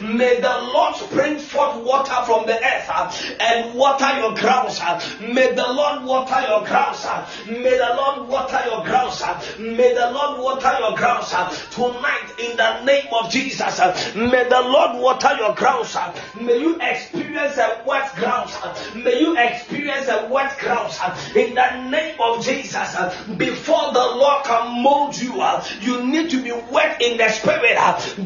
[0.00, 4.80] May the Lord bring forth water from the earth uh, and water water your grounds.
[5.20, 7.06] May the Lord water your grounds.
[7.46, 9.22] May the Lord water your grounds.
[9.60, 11.32] May the Lord water your grounds.
[11.34, 13.78] Uh, tonight in the name of Jesus.
[13.78, 15.94] Uh, may the Lord water your grounds.
[15.94, 18.56] Uh, may you experience a wet grounds.
[18.94, 20.98] May you experience a wet grounds
[21.36, 22.94] in the name of Jesus.
[23.36, 25.34] Before the Lord can mold you,
[25.80, 27.76] you need to be wet in the spirit.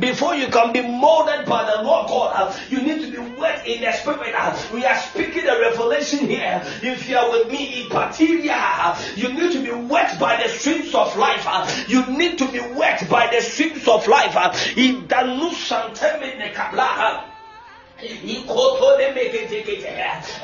[0.01, 3.83] Before you can be molded by the Lord God, you need to be wet in
[3.83, 4.35] the spirit.
[4.73, 6.63] We are speaking a revelation here.
[6.83, 10.95] If you are with me, in Ipatiria, you need to be wet by the streams
[10.95, 11.34] of life.
[11.47, 14.35] Uh, you need to be wet by the streams of life.
[15.55, 17.34] Santeme ne kabla.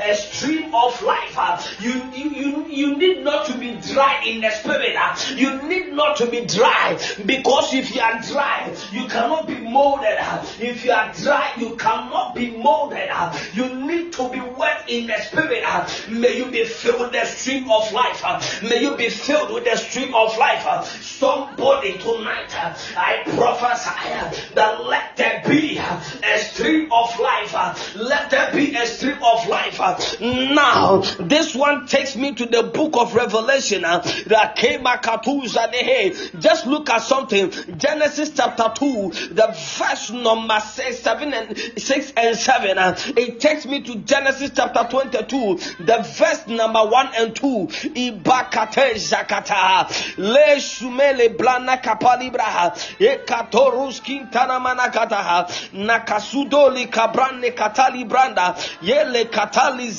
[0.02, 1.80] A stream of life.
[1.80, 4.96] You, you, you, you need not to be dry in the spirit.
[5.36, 10.16] You need not to be dry because if you are dry, you cannot be molded.
[10.58, 13.10] If you are dry, you cannot be molded.
[13.52, 15.64] You need to be wet in the spirit.
[16.10, 18.62] May you be filled with the stream of life.
[18.62, 20.64] May you be filled with the stream of life.
[21.02, 22.54] Somebody tonight,
[22.96, 27.96] I prophesy that let there be a stream of life life.
[27.96, 29.80] Uh, let there be a stream of life.
[29.80, 33.84] Uh, now, this one takes me to the book of Revelation.
[33.84, 34.02] Uh,
[36.40, 37.50] Just look at something.
[37.78, 42.78] Genesis chapter 2, the verse number 6, 7 and 6 and 7.
[43.16, 47.46] It takes me to Genesis chapter 22, the verse number 1 and 2.
[47.46, 49.88] Ibakate zakata.
[50.18, 52.72] Le shumele blana kapalibraha.
[52.98, 55.48] Ekatorus kintana manakataha.
[55.72, 59.90] Nakasudoli kabran ne katali branda yele katali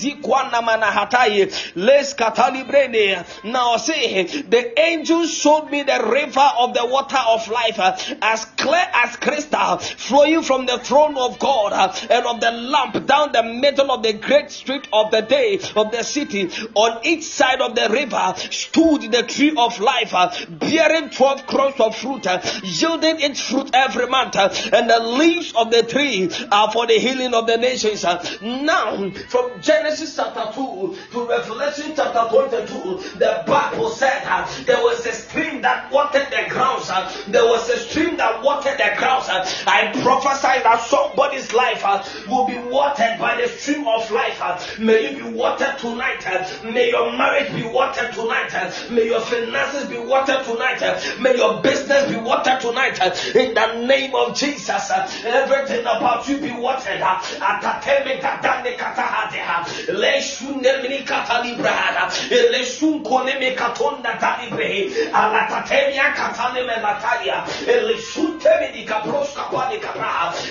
[1.76, 3.44] les katali brene.
[3.44, 7.80] Now see the angel showed me the river of the water of life
[8.22, 11.74] as clear as crystal flowing from the throne of God
[12.10, 15.92] and of the Lamb down the middle of the great street of the day of
[15.92, 16.50] the city.
[16.76, 20.12] On each side of the river stood the tree of life
[20.50, 22.26] bearing 12 crowns of fruit
[22.64, 27.21] yielding its fruit every month and the leaves of the tree are for the healing
[27.34, 28.04] of the nations.
[28.42, 35.06] Now, from Genesis chapter 2 to Revelation chapter 22, the Bible said uh, there was
[35.06, 36.90] a stream that watered the grounds.
[36.90, 39.30] Uh, there was a stream that watered the grounds.
[39.30, 44.40] Uh, I prophesy that somebody's life uh, will be watered by the stream of life.
[44.42, 46.26] Uh, may you be watered tonight.
[46.28, 48.54] Uh, may your marriage be watered tonight.
[48.54, 50.82] Uh, may your finances be watered tonight.
[50.82, 53.00] Uh, may your business be watered tonight.
[53.02, 57.02] Uh, in the name of Jesus, uh, everything about you be watered.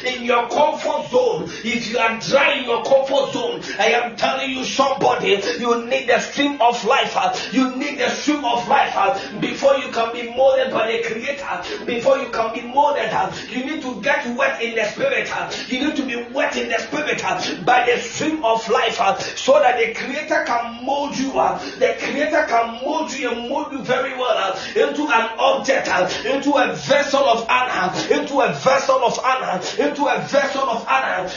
[0.05, 4.51] In your comfort zone if you are dry in your comfort zone I am telling
[4.51, 7.53] you somebody you need the stream of life.
[7.53, 9.41] You need the stream of life.
[9.41, 13.11] Before you can be molded by the creator before you can be molded
[13.49, 15.29] you need to get wet in the spirit.
[15.69, 19.19] You need to be wet in the spirit uh, by the stream of life uh,
[19.19, 23.73] so that the creator can mold you up, the creator can mold you and mold
[23.73, 25.89] you very well into an object
[26.27, 31.29] into a vessel of honor into a vessel of honor into a vessel of honor.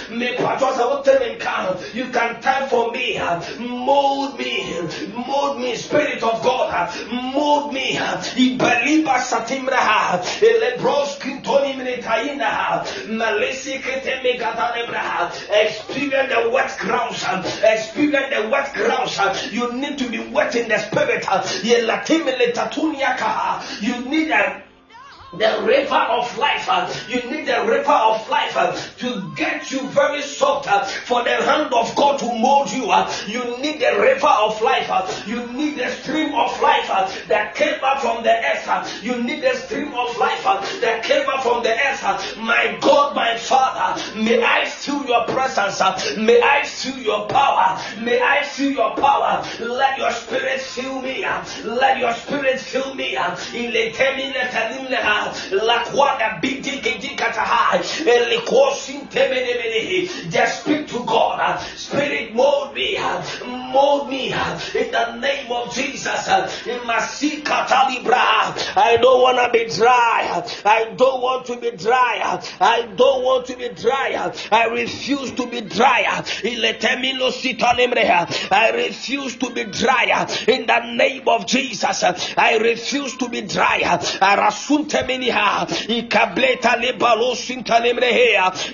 [1.93, 3.19] You can type for me
[3.59, 4.81] mold me
[5.13, 15.02] mold me spirit of God mold me ibaliba satimraha elebros kintoni minetaina malesi keteme gatanebraha
[15.51, 17.23] experience the wet grounds.
[17.63, 19.53] Experience the wet grounds.
[19.53, 21.25] You need to be wet in the spirit.
[23.81, 24.63] You need a
[25.37, 26.67] the river of life.
[26.69, 31.23] uh, You need the river of life uh, to get you very soft uh, for
[31.23, 32.89] the hand of God to mold you.
[32.91, 34.87] Uh, you need the river of life.
[34.89, 39.03] Uh, you need the stream of life uh, that came up from the earth.
[39.03, 40.43] You need the stream of life
[40.81, 42.37] that came up from the earth.
[42.37, 45.81] My God, my Father, may I feel your presence.
[46.17, 47.79] May I feel your power.
[48.01, 49.43] May I feel your power.
[49.59, 51.25] Let your spirit fill me.
[51.63, 53.15] Let your spirit fill me.
[53.53, 53.89] In the
[60.29, 61.59] just speak to God.
[61.75, 62.97] Spirit mold me.
[63.45, 64.33] Mold me.
[64.33, 66.27] In the name of Jesus.
[66.27, 66.49] I
[69.01, 70.43] don't want to be dry.
[70.65, 72.41] I don't want to be dry.
[72.59, 74.31] I don't want to be dry.
[74.51, 76.05] I refuse to be dry.
[78.51, 80.27] I refuse to be dry.
[80.47, 82.03] In the name of Jesus.
[82.37, 83.81] I refuse to be dry.
[83.83, 86.73] Arasunte miniha ikableta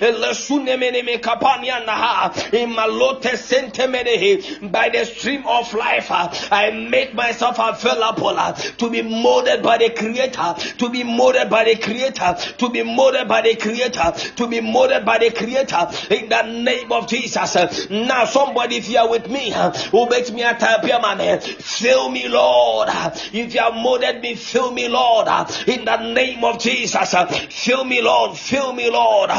[0.00, 2.30] Ebresunemeneme kapanyanaha.
[2.52, 4.70] Imalote sentemenehe.
[4.70, 8.38] By the stream of life, I make myself available
[8.78, 13.28] to be molded by the Creator, to be molded by the Creator, to be molded
[13.28, 15.88] by the Creator, to be molded by the Creator.
[16.10, 17.90] In the name of Jesus.
[17.90, 19.52] Now, somebody, if you are with me,
[19.90, 22.88] who makes me a type man, fill me, Lord.
[23.32, 25.28] If you have molded me, fill me, Lord.
[25.66, 27.14] In the name of Jesus,
[27.50, 28.36] fill me, Lord.
[28.38, 29.30] Fill me, Lord.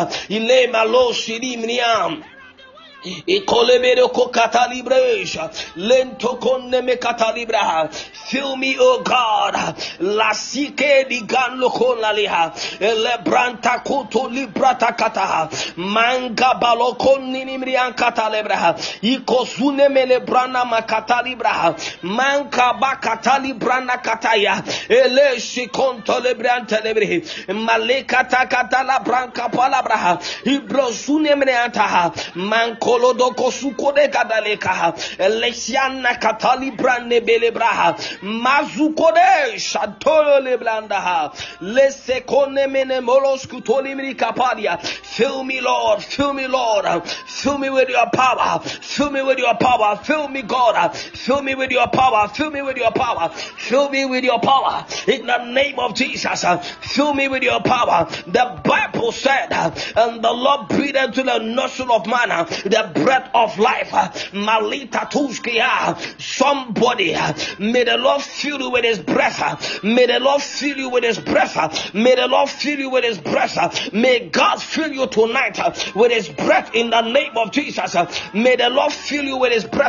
[8.32, 9.56] Fill me, O God.
[10.00, 12.54] Lasike di ganloko laliha.
[12.80, 15.50] Lebranta kuto librata kataha.
[15.78, 18.76] Manga baloko ninimrian katalebraha.
[19.02, 21.76] Ikosune melebrana makatalibraha.
[22.04, 24.64] Manka bakatalibrana kataya.
[24.90, 27.22] Ele shikonto lebran telebrehi.
[27.48, 30.20] Malekata katala branka palabraha.
[30.46, 32.12] Ibrosune mreantaha.
[32.36, 41.32] Manko kolodoko sukode kadaleka elesiana katali brande belebraha mazukode shatolo leblanda
[41.62, 46.04] lesekone mene molos kutoli kapadia fill me lord.
[46.04, 46.86] Fill me lord.
[47.06, 48.60] Fill me with your power.
[48.60, 50.00] Fill me with your power.
[50.04, 50.96] Fill me god.
[50.96, 52.28] Fill me with your power.
[52.28, 53.30] Fill me with your power.
[53.30, 54.86] Fill me with your power.
[55.08, 56.46] In the name of jesus
[56.82, 58.08] fill me with your power.
[58.28, 63.58] The bible said and the lord breathed into the nostril of man the breath of
[63.60, 63.92] life.
[64.34, 65.98] Malita Tuskia.
[66.22, 67.16] Somebody,
[67.60, 69.84] may the Lord fill you with his breath.
[69.84, 71.94] May the Lord fill you with his breath.
[71.94, 73.92] May the Lord fill you with his breath.
[73.94, 75.60] May God fill you tonight
[75.96, 77.96] with his breath in the name of Jesus.
[78.34, 79.82] May the Lord fill you with his breath.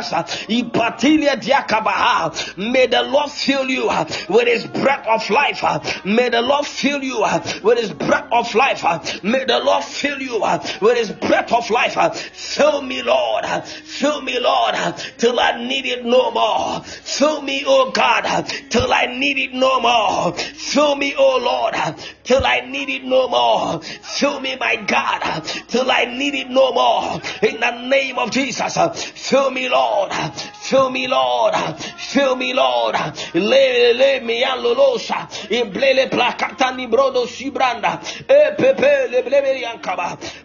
[2.57, 3.89] May the Lord fill you
[4.29, 6.05] with his breath of life.
[6.05, 7.25] May the Lord fill you
[7.63, 9.23] with his breath of life.
[9.23, 10.39] May the Lord fill you
[10.81, 11.93] with his breath of life.
[12.33, 13.45] Fill me, Lord.
[13.65, 14.75] Fill me, Lord,
[15.17, 16.83] till I need it no more.
[16.83, 20.33] Fill me, oh God, till I need it no more.
[20.33, 21.75] Fill me, oh Lord,
[22.23, 23.81] till I need it no more.
[23.81, 27.21] Fill me, my God, till I need it no more.
[27.41, 30.13] In the name of Jesus, fill me, Lord.
[30.13, 31.55] Fill me, Lord.
[31.97, 32.95] Fill me, Lord.
[33.33, 35.27] Le le mi alolosa.
[35.49, 37.99] Iblele placata ni brodo sibranda.
[38.27, 39.23] E pepe le.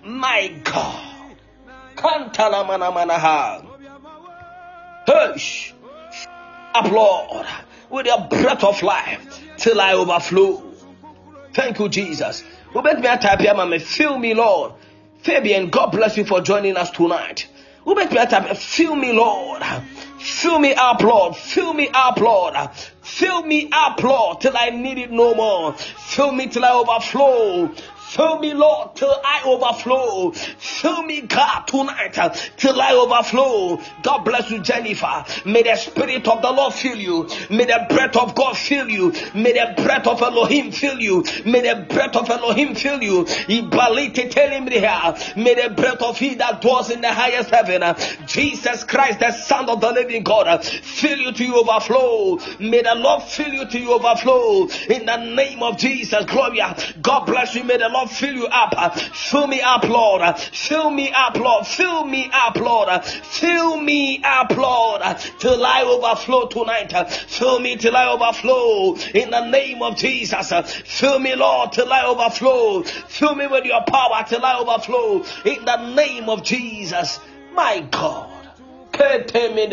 [0.03, 1.18] My God.
[1.99, 3.65] Kantala mana manaha.
[5.07, 5.75] Hush.
[6.75, 7.47] Up, Lord,
[7.91, 10.63] with your breath of life till I overflow.
[11.55, 12.45] Thank you, Jesus.
[12.73, 13.79] Who bet me type here, man?
[13.81, 14.73] Fill me, Lord.
[15.23, 17.49] Fabian, God bless you for joining us tonight.
[17.85, 18.57] Who bet me a type?
[18.57, 19.63] Fill me, Lord.
[20.19, 21.37] Fill me up, Lord.
[21.37, 22.55] Fill me up, Lord.
[23.03, 25.73] Fill me up, Lord, till I need it no more.
[25.73, 27.75] Fill me till I overflow.
[28.09, 30.31] Fill me, Lord, till I overflow.
[30.33, 32.17] Fill me, God, tonight
[32.57, 33.83] till I overflow.
[34.03, 35.27] God bless you, Jennifer.
[35.45, 37.29] May the Spirit of the Lord fill you.
[37.51, 39.13] May the breath of God fill you.
[39.35, 41.23] May the breath of Elohim fill you.
[41.45, 43.27] May the breath of Elohim fill you.
[43.47, 43.61] May
[45.55, 47.83] the breath of He that dwells in the highest heaven,
[48.27, 52.39] Jesus Christ, the Son of the living God, fill you to your overflow.
[52.59, 54.69] May the Lord fill you to your overflow.
[54.89, 56.75] In the name of Jesus, Gloria.
[57.03, 57.65] God bless you.
[57.65, 58.99] May the Lord fill you up.
[58.99, 60.39] Fill me up, Lord.
[60.39, 61.67] Fill me up, Lord.
[61.67, 63.05] Fill me up, Lord.
[63.05, 65.03] Fill me up, Lord,
[65.39, 66.93] till I overflow tonight.
[67.11, 68.95] Fill me till I overflow.
[69.15, 70.51] In the name of Jesus.
[70.85, 72.83] Fill me, Lord, till I overflow.
[72.83, 75.25] Fill me with your power till I overflow.
[75.45, 77.19] In the name of Jesus.
[77.53, 78.29] My God.
[78.93, 79.67] Kete me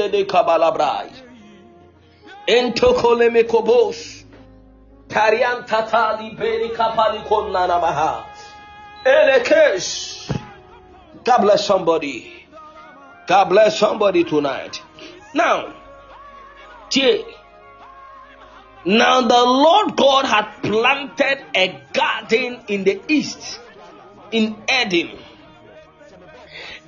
[5.16, 8.26] Tarian tatali beri kapali konnana maha.
[9.06, 10.28] Elekesh.
[11.24, 12.46] God bless somebody.
[13.26, 14.82] God bless somebody tonight.
[15.34, 15.74] Now,
[16.90, 17.24] J.
[18.84, 23.62] Now the Lord God had planted a garden in the east,
[24.34, 25.18] in Eden.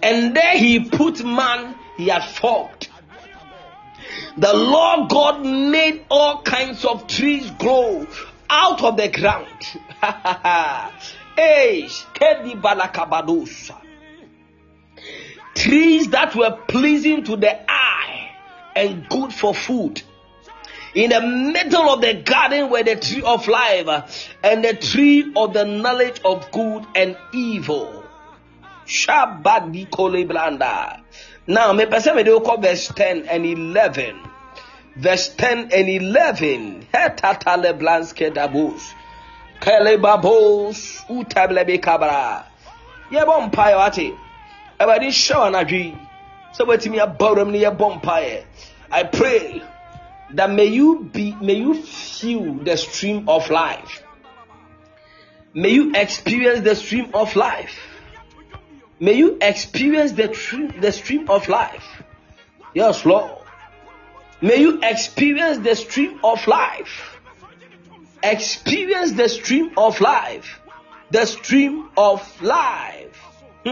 [0.04, 2.77] And there he put man he had formed.
[4.38, 8.06] The Lord God made all kinds of trees grow
[8.50, 9.48] out of the ground.
[15.56, 18.32] Trees that were pleasing to the eye
[18.76, 20.02] and good for food.
[20.94, 25.54] In the middle of the garden were the tree of life and the tree of
[25.54, 28.04] the knowledge of good and evil.
[28.86, 29.74] Shabbat.
[31.48, 34.20] Now, me pese me de ko verse 10 and 11.
[34.96, 36.88] Verse 10 and 11.
[36.94, 38.94] Hetatale blanske dabus.
[39.62, 42.44] Kelebabos utablebe kabra.
[43.12, 44.14] yɛbɔ mpaeɛ wate
[44.80, 45.96] awurade hyɛ wo anadwo yi
[46.54, 48.44] sɛ woatumi aba wuram no yɛbɔ mpaeɛ
[48.92, 49.62] i pray
[50.32, 54.04] that may you be may you feel the stream of life
[55.54, 57.80] may you experience the stream of life
[59.00, 60.28] may you experience the,
[60.80, 61.86] the stream of life.
[62.74, 63.32] Yes lord.
[64.42, 67.20] May you experience the stream of life.
[68.22, 70.60] Experience the stream of life.
[71.12, 73.24] The stream of life.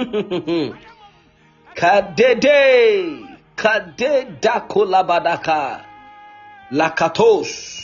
[1.76, 5.84] Kadede kadedakolabadaka
[6.71, 7.84] lakatos.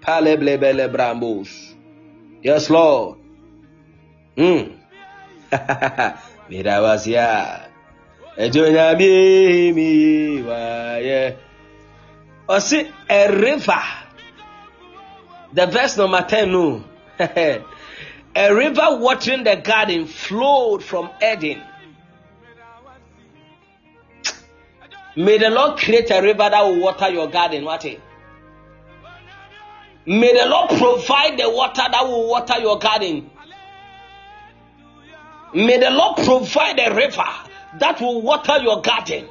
[0.00, 1.70] Paleblebele brambos
[2.42, 3.18] yes lord.
[4.36, 4.79] Mm.
[6.50, 7.68] mirawasia.
[8.36, 11.36] Ejonyami mi waye.
[12.48, 13.82] Ɔsi a river
[15.52, 16.84] the verse number 10 no
[17.18, 21.62] a river watering the garden flowed from eden.
[25.16, 27.64] May the lord create a river that will water your garden.
[27.64, 27.84] What
[30.06, 33.28] may the lord provide the water that will water your garden
[35.54, 37.24] may the lord provide a river
[37.78, 39.28] that will water your garden.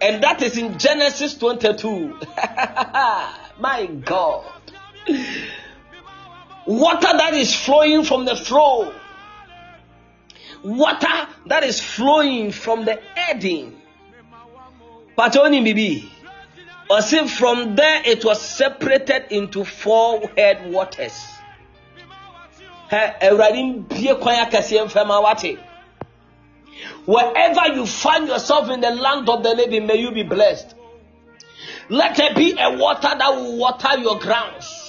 [0.00, 2.18] And that is in genesis 22
[3.58, 4.44] my god.
[6.66, 8.92] Water that is flowing from the throne.
[10.64, 13.82] Water that is flowing from the eden
[15.16, 16.10] patoni bibi
[16.90, 21.12] ɔsi from there it was separated into four head waters
[22.92, 25.58] kwan akɛseɛ wate.
[27.06, 30.74] Wherever you find yourself in the land of the living may you be blessed.
[31.88, 34.81] Let there be a water that will water your grounds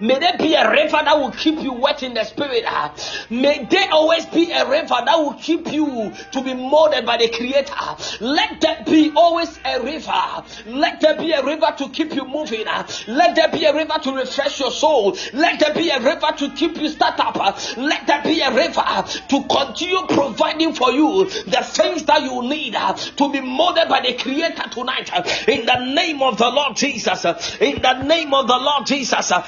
[0.00, 2.64] May there be a river that will keep you wet in the spirit.
[2.66, 2.94] ah.
[3.30, 7.28] May there always be a river that will keep you to be molded by the
[7.28, 7.74] Creator.
[8.20, 10.44] Let there be always a river.
[10.66, 12.64] Let there be a river to keep you moving.
[12.66, 12.86] ah.
[13.06, 15.16] Let there be a river to refresh your soul.
[15.32, 17.36] Let there be a river to keep you start up.
[17.40, 17.58] ah.
[17.78, 18.84] Let there be a river
[19.28, 24.12] to continue providing for you the things that you need to be molded by the
[24.14, 25.10] Creator tonight.
[25.48, 27.24] In the name of the Lord Jesus.
[27.60, 29.32] In the name of the Lord Jesus.
[29.32, 29.46] ah.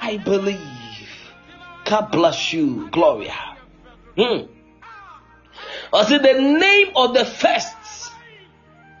[0.00, 0.60] I believe.
[1.84, 3.56] God bless you, Gloria.
[4.16, 4.46] Hmm.
[5.92, 8.12] I see the name of the first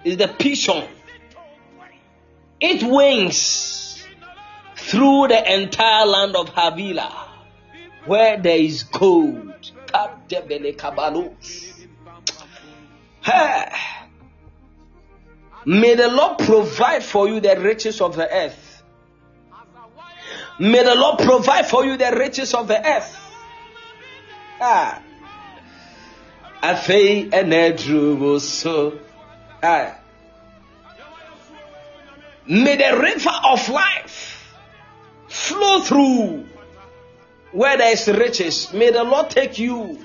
[0.04, 0.86] is the Pishon.
[2.60, 4.04] It wings
[4.76, 7.28] through the entire land of Havilah,
[8.06, 9.70] where there is gold.
[13.22, 13.68] Hey.
[15.66, 18.82] May the Lord provide for you the riches of the earth.
[20.58, 23.16] May the Lord provide for you the riches of the earth.
[24.60, 25.02] Ah.
[29.62, 29.98] Ah.
[32.46, 34.54] May the river of life
[35.28, 36.46] flow through
[37.52, 38.72] where there is riches.
[38.72, 39.98] May the Lord take you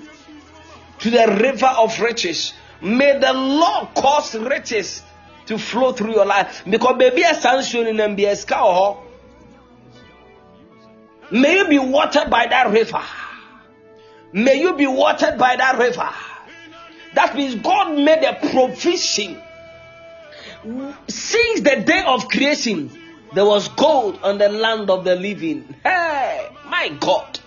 [1.00, 2.54] to the river of riches.
[2.82, 5.04] May the Lord cause riches
[5.50, 6.64] to flow through your life.
[6.70, 8.46] Because baby a sanction in MBS
[11.32, 13.02] May you be watered by that river.
[14.32, 16.08] May you be watered by that river.
[17.16, 19.42] That means God made a provision.
[21.08, 22.92] Since the day of creation,
[23.34, 25.74] there was gold on the land of the living.
[25.84, 27.40] Hey, my God.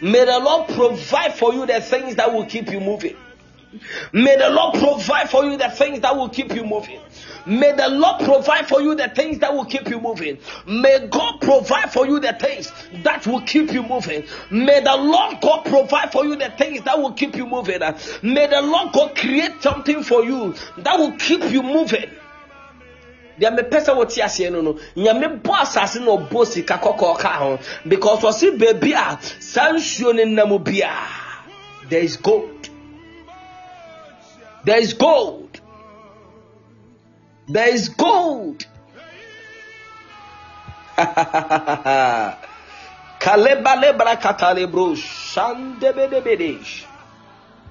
[0.00, 3.16] May the Lord provide for you the things that will keep you moving.
[4.12, 7.00] May the Lord provide for you the things that will keep you moving.
[7.46, 10.38] May the Lord provide for you the things that will keep you moving.
[10.66, 12.72] May God provide for you the things
[13.04, 14.24] that will keep you moving.
[14.50, 17.80] May the Lord God provide for you the things that will keep you moving.
[18.22, 22.10] May the Lord God create something for you that will keep you moving.
[23.38, 27.28] deɛ mepɛ sɛ wote aseɛ no no nyame bɔ asase na ɔbɔ sika kɔkɔɔ ka
[27.38, 31.06] ho because ɔse baabi a saa nsuo no nam biaa
[31.88, 32.57] there is gold
[34.68, 35.60] there is gold.
[37.48, 38.66] There is gold.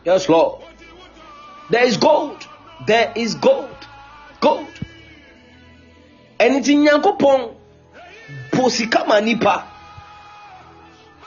[0.05, 0.63] Yes lord.
[1.69, 2.47] There is gold.
[2.87, 3.77] There is gold.
[4.41, 4.73] Gold.
[6.39, 7.41] Ɛne nti nyankopɔn
[8.53, 9.55] bɔ sika ma nipa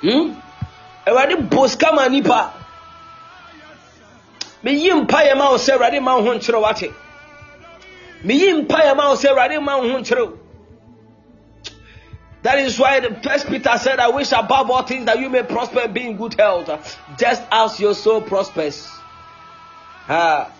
[0.03, 0.35] hmm?
[1.07, 2.60] awurade bɔ sika ma nipa
[4.65, 6.93] meyi mpayɛ ma wo sɛ awurade ma wo ho nkyerɛ wate
[8.25, 10.39] meyi mpayɛ ma wo sɛ awurade ma wo ho
[12.43, 15.43] That is why the first Peter said, I wish above all things that you may
[15.43, 18.87] prosper and be in good health, just as your soul prospers.
[20.07, 20.51] Ha.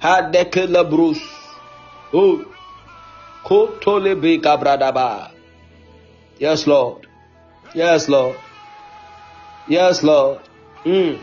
[0.00, 1.20] Ha dekela bruce.
[2.14, 2.44] Oh.
[3.44, 5.30] Kotole be kabradaba.
[6.38, 7.06] Yes, Lord.
[7.74, 8.36] Yes, Lord.
[9.68, 10.40] Yes, Lord.
[10.84, 11.22] Mm.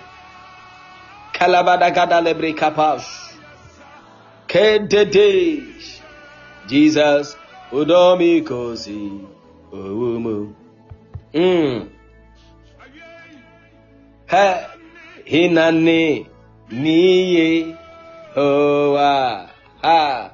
[1.35, 3.35] Kalabada lebre kapas.
[4.47, 5.63] Kedede.
[6.67, 7.35] Jesus.
[7.71, 9.11] Udomi kosi.
[9.73, 10.55] Owumu.
[11.33, 11.89] Mm.
[14.27, 14.69] Ha.
[15.25, 16.25] Hinani.
[16.71, 17.75] Niye.
[18.33, 19.49] Hoa.
[19.81, 20.31] Ha.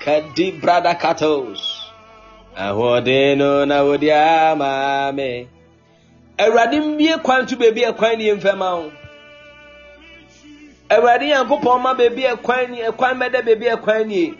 [0.00, 1.92] Kadi brada katos.
[2.56, 5.46] Ahoɔden no na wodi ama me.
[6.38, 8.92] Awurade mbie kwan to beebi ɛkwan nie mfɛma ho.
[10.88, 11.28] Awurade
[11.82, 13.18] ma ɛkwan nie ɛkwan
[13.76, 14.36] ɛkwan.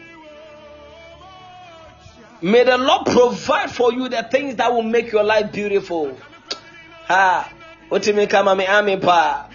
[2.43, 6.17] May the Lord provide for you the things that will make your life beautiful.
[7.07, 7.51] Ha,
[7.91, 9.47] otimi kama me ami pa.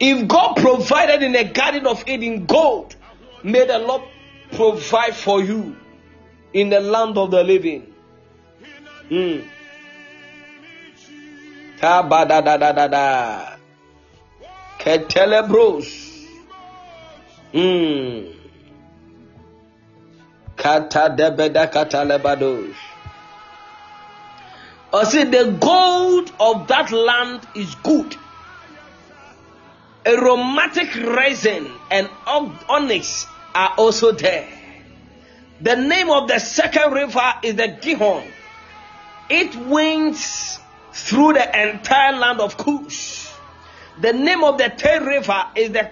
[0.00, 2.96] If God provided in the Garden of Eden gold,
[3.44, 4.02] may the Lord
[4.50, 5.76] provide for you
[6.52, 7.86] in the land of the living.
[9.08, 9.44] Mm.
[11.80, 13.51] da da da da da.
[14.82, 16.26] Ketelebros.
[17.54, 18.34] Mm.
[20.56, 22.74] Kata debeda kata lebados.
[24.92, 28.16] Or see, the gold of that land is good.
[30.04, 34.48] Aromatic resin and onyx are also there.
[35.60, 38.24] The name of the second river is the Gihon.
[39.30, 40.58] It winds
[40.92, 43.21] through the entire land of Cush.
[44.00, 45.90] The name of the third river is the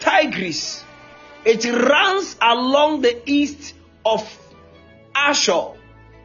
[0.00, 0.84] Tigris.
[1.44, 3.74] It runs along the east
[4.04, 4.22] of
[5.14, 5.68] Ashur,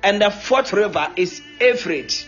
[0.03, 2.27] and the fourth river is Euphrates.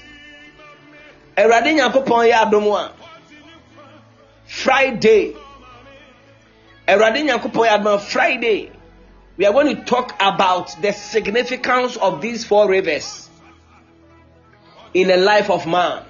[4.45, 5.35] Friday.
[7.99, 8.71] Friday.
[9.37, 13.29] We are going to talk about the significance of these four rivers
[14.93, 16.06] in the life of man.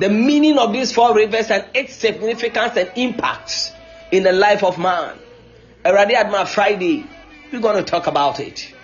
[0.00, 3.74] The meaning of these four rivers and its significance and impact
[4.10, 5.18] in the life of man.
[5.84, 7.04] Already at my Friday,
[7.52, 8.74] we're going to talk about it.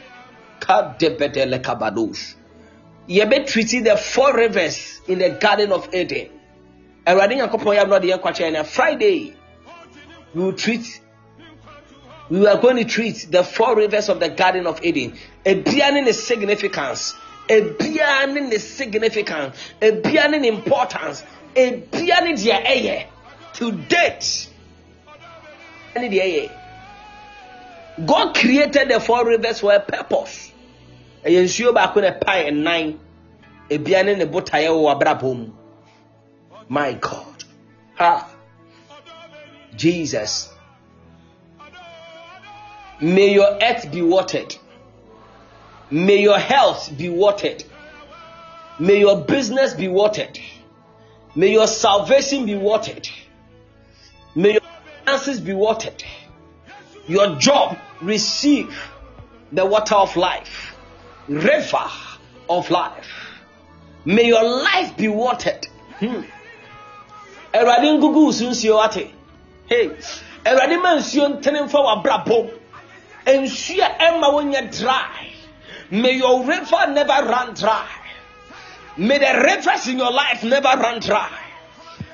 [3.08, 6.28] Yebe treating the four rivers in the Garden of Eden.
[7.06, 8.44] Already, I'm not the young creature.
[8.44, 9.34] And Friday,
[10.34, 11.00] we will treat
[12.28, 15.16] we are going to treat the four rivers of the Garden of Eden.
[15.46, 17.14] Ebianin is significance.
[17.48, 19.56] Ebianin is significance.
[19.80, 21.24] Ebianin importance.
[21.54, 23.06] Ebianin dia eye.
[23.54, 24.48] To date.
[28.04, 30.52] God created the four rivers for a purpose.
[31.24, 32.98] Ɛyɛ nsuo baako na ɛpae nnan.
[33.70, 35.52] Ebianin ne botaeɛ wɔ abrabɔ
[36.68, 37.44] My God.
[37.94, 38.28] Ha.
[39.76, 40.50] Jesus.
[43.00, 44.56] May your earth be watered.
[45.90, 47.62] May your health be watered.
[48.78, 50.38] May your business be watered.
[51.34, 53.08] May your salvation be watered.
[54.34, 54.62] May your
[55.04, 56.02] finances be watered.
[57.06, 58.76] Your job receive
[59.52, 60.74] the water of life,
[61.28, 61.86] river
[62.48, 63.06] of life.
[64.04, 65.66] May your life be watered.
[65.98, 66.22] Hmm.
[67.52, 69.10] Awurade ngugu ate.
[69.66, 69.88] Hey,
[70.44, 72.50] Awurade ma nsuo ntene mfa w'abrabɔ.
[73.26, 75.35] Nsuo ɛma wonyɛ dry.
[75.90, 77.88] May your river never run dry.
[78.96, 81.38] May the rivers in your life never run dry.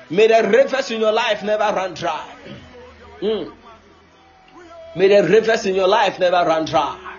[0.09, 2.29] May the rivers in your life never run dry.
[3.21, 3.53] Mm.
[4.95, 7.17] May the rivers in your life never run dry.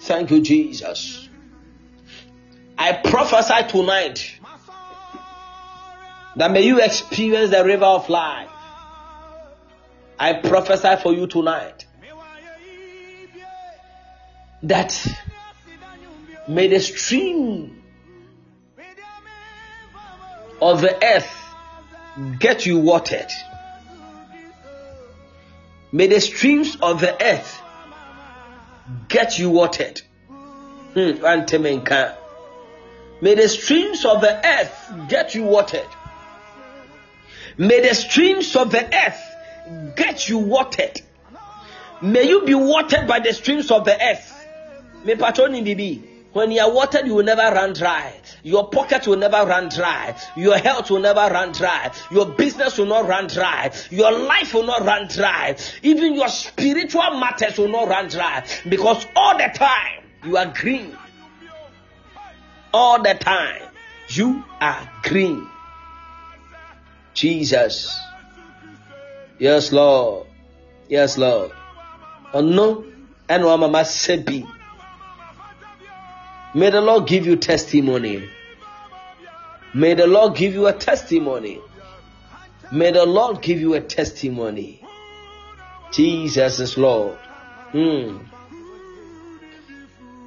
[0.00, 1.28] Thank you, Jesus.
[2.76, 4.38] I prophesy tonight
[6.36, 8.50] that may you experience the river of life.
[10.18, 11.86] I prophesy for you tonight
[14.62, 15.06] that
[16.48, 17.82] may the stream
[20.60, 21.30] of the earth
[22.38, 23.30] get you watered.
[25.92, 27.60] May the streams of the earth
[29.08, 30.00] get you watered.
[30.94, 31.22] Hmm,
[33.20, 35.86] May the streams of the earth get you watered.
[37.56, 41.00] May the streams of the earth get you watered.
[42.02, 44.32] May you be watered by the streams of the earth.
[45.04, 46.13] Me patroni bibi.
[46.34, 48.20] When you are watered, you will never run dry.
[48.42, 50.14] Your pocket will never run dry.
[50.36, 51.92] Your health will never run dry.
[52.10, 53.72] Your business will not run dry.
[53.90, 55.56] Your life will not run dry.
[55.82, 58.44] Even your spiritual matters will not run dry.
[58.68, 60.96] Because all the time, You are green.
[62.72, 63.62] All the time.
[64.08, 65.46] You are green.
[67.12, 67.98] Jesus.
[69.38, 70.26] Yes, Lord.
[70.88, 71.52] Yes, Lord.
[72.32, 72.84] Oh no.
[73.28, 74.48] And mama sebi.
[76.54, 78.28] May the Lord give you testimony.
[79.74, 81.60] May the Lord give you a testimony.
[82.70, 84.80] May the Lord give you a testimony.
[85.90, 87.18] Jesus is Lord.
[87.72, 88.24] Mm.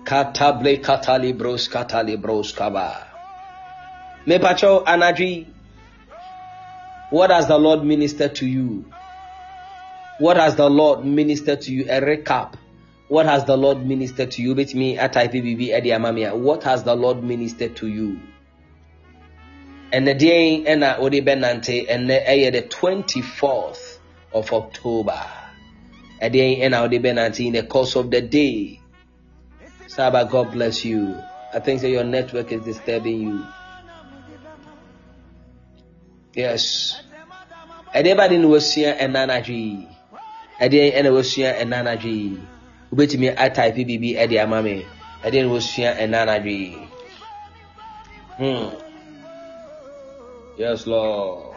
[0.03, 3.07] Katable katalibros katalibros kaba.
[4.25, 5.47] Mepacho anadri.
[7.09, 8.83] What has the Lord ministered to you?
[10.19, 11.85] What has the Lord ministered to you?
[11.85, 12.55] A recap.
[13.07, 14.53] What has the Lord ministered to you?
[14.53, 16.35] With me at IPBB Eddie Amamia.
[16.35, 18.19] What has the Lord ministered to you?
[19.93, 23.97] And the day and odi benante and the 24th
[24.33, 25.25] of October.
[26.21, 28.81] A day and odi benante in the course of the day.
[29.87, 31.17] Saba, God bless you.
[31.53, 33.45] I think that your network is disturbing you.
[36.33, 37.01] Yes.
[37.93, 39.87] Everybody knows here and nanaji.
[40.59, 42.37] Ɛdeɛ ɛna wasua ɛna anadwo yi
[42.91, 44.85] wobɛtumi atype biribi ɛde ama me.
[45.23, 46.89] Ɛdeɛ na wasua ɛna anadwo yi.
[48.37, 48.69] Hmm.
[50.57, 51.55] yes lord.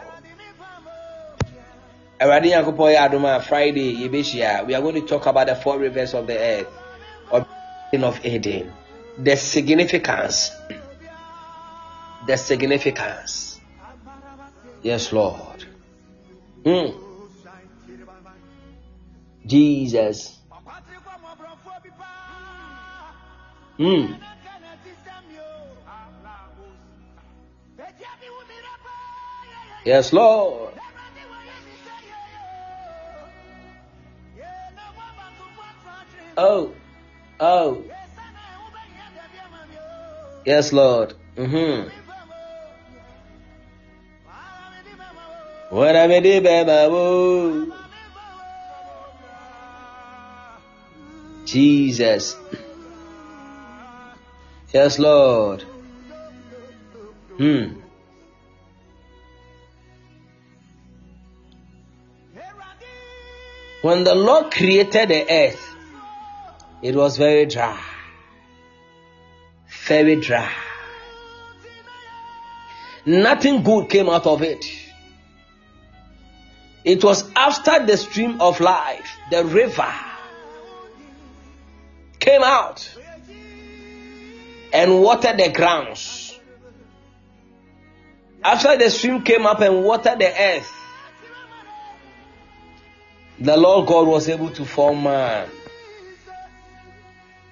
[2.19, 4.65] Awurade nyankopɔn yɛ adom a friday yɛbɛhyia.
[4.67, 6.67] We are going to talk about the four rivers of the earth
[7.31, 7.47] of
[7.93, 8.71] of eden.
[9.17, 10.51] The significance.
[12.27, 13.59] The significance.
[14.81, 15.65] Yes lord.
[16.65, 16.97] Hmm.
[19.45, 20.40] Jesus.
[23.81, 24.15] Mm.
[29.83, 30.73] Yes, Lord.
[36.37, 36.71] Oh,
[37.39, 37.83] oh.
[40.45, 41.15] Yes, Lord.
[41.35, 41.89] Mm-hmm.
[45.75, 47.71] What I did, baby.
[51.45, 52.35] Jesus.
[54.73, 55.63] Yes, Lord.
[57.37, 57.81] Hmm.
[63.81, 65.75] When the Lord created the earth,
[66.81, 67.81] it was very dry.
[69.87, 70.51] Very dry.
[73.05, 74.63] Nothing good came out of it.
[76.85, 79.93] It was after the stream of life, the river,
[82.19, 82.87] came out
[84.73, 86.39] and watered the grounds.
[88.43, 90.71] After the stream came up and watered the earth,
[93.39, 95.49] the Lord God was able to form man.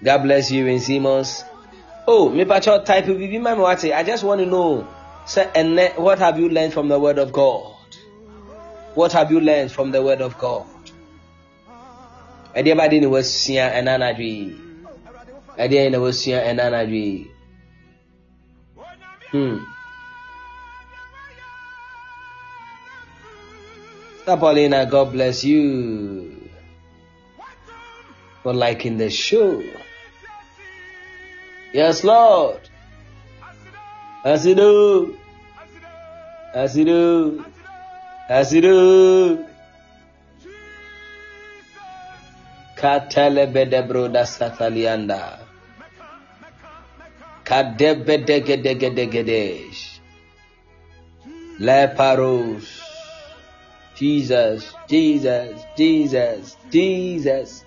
[0.03, 0.79] God bless you in.
[2.07, 4.87] Oh, me pacho type I just want to know.
[5.25, 7.75] Say, and what have you learned from the word of God?
[8.95, 10.65] What have you learned from the word of God?
[12.55, 13.99] ɛdeɛ bade ne wasua ɛna
[15.59, 17.31] anadwo yi ɛdeɛ na wasua ɛna anadwo yi
[19.31, 19.57] hmm
[24.37, 26.35] Paulina, God bless you
[28.43, 29.63] for liking the show.
[31.73, 32.59] Yes, Lord.
[34.23, 35.17] As you do.
[36.53, 37.45] As you do.
[38.29, 38.61] As you
[44.23, 45.48] satalianda.
[47.49, 49.65] Kadebedegedegedegede.
[51.59, 52.63] Leparos.
[53.97, 57.65] Jesus, Jesus, Jesus, Jesus.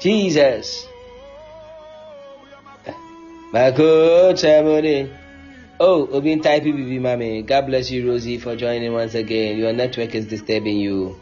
[0.00, 0.88] Jesus.
[3.52, 5.08] Mako Chamoni.
[5.78, 7.46] Oh, Obin Type BB Mami.
[7.46, 9.58] God bless you, Rosie, for joining once again.
[9.58, 11.16] Your network is disturbing you.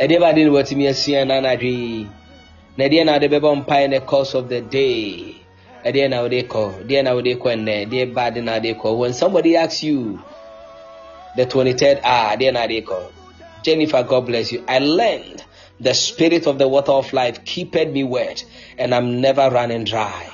[0.00, 1.24] ɛdeɛ baade ne watumi asua
[2.76, 5.36] na yi na wode bɛbɔ mpae the course of the day
[5.84, 9.12] ɛdeɛ na wode kɔ deɛ na wode kɔ nnɛ deɛ baade na wode kɔ when
[9.12, 10.18] somebody asks you
[11.36, 12.98] the 23rd hour deɛ na wode kɔ
[13.62, 15.44] jennifer god bless you i learned
[15.80, 18.44] the spirit of the water of life keepeth me wet
[18.78, 20.28] and i'm never running dry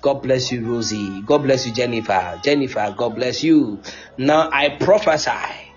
[0.00, 1.22] God bless you, Rosie.
[1.22, 2.40] God bless you, Jennifer.
[2.42, 3.80] Jennifer, God bless you.
[4.16, 5.72] Now I prophesy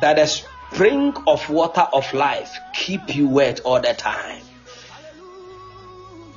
[0.00, 0.42] that the
[0.72, 4.42] spring of water of life keep you wet all the time.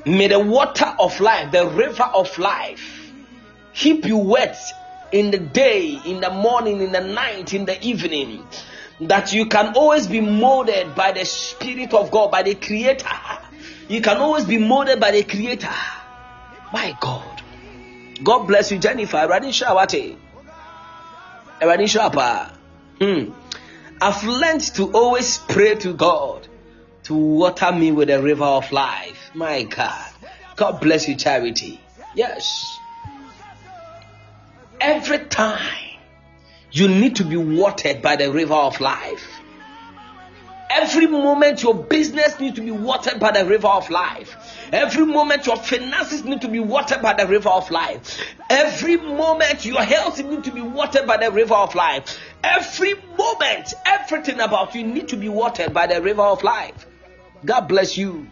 [0.06, 3.12] May the water of life, the river of life,
[3.74, 4.58] keep you wet
[5.12, 8.46] in the day, in the morning, in the night, in the evening.
[9.02, 13.08] that you can always be molded by the Spirit of God, by the Creator.
[13.88, 15.74] You can always be molded by the Creator.
[16.74, 17.42] My God.
[18.22, 19.18] God bless you, Jennifer.
[19.18, 20.18] Awurade nhyira wo ate.
[21.62, 22.52] Awurade nhyira wo paa.
[23.00, 23.32] Hmm.
[24.02, 26.48] I've learned to always pray to God
[27.04, 29.32] to water me with the river of life.
[29.34, 30.12] My God.
[30.56, 31.82] God bless you, charity.
[32.16, 32.78] Yes.
[34.80, 35.98] Every time
[36.72, 39.28] you need to be watered by the river of life.
[40.70, 44.36] Every moment your business needs to be watered by the river of life.
[44.72, 48.20] Every moment your finances need to be watered by the river of life.
[48.50, 52.18] Every moment your health need to be watered by the river of life.
[52.44, 56.86] Every moment, everything about you need to be watered by the river of life.
[57.46, 58.28] God bless you.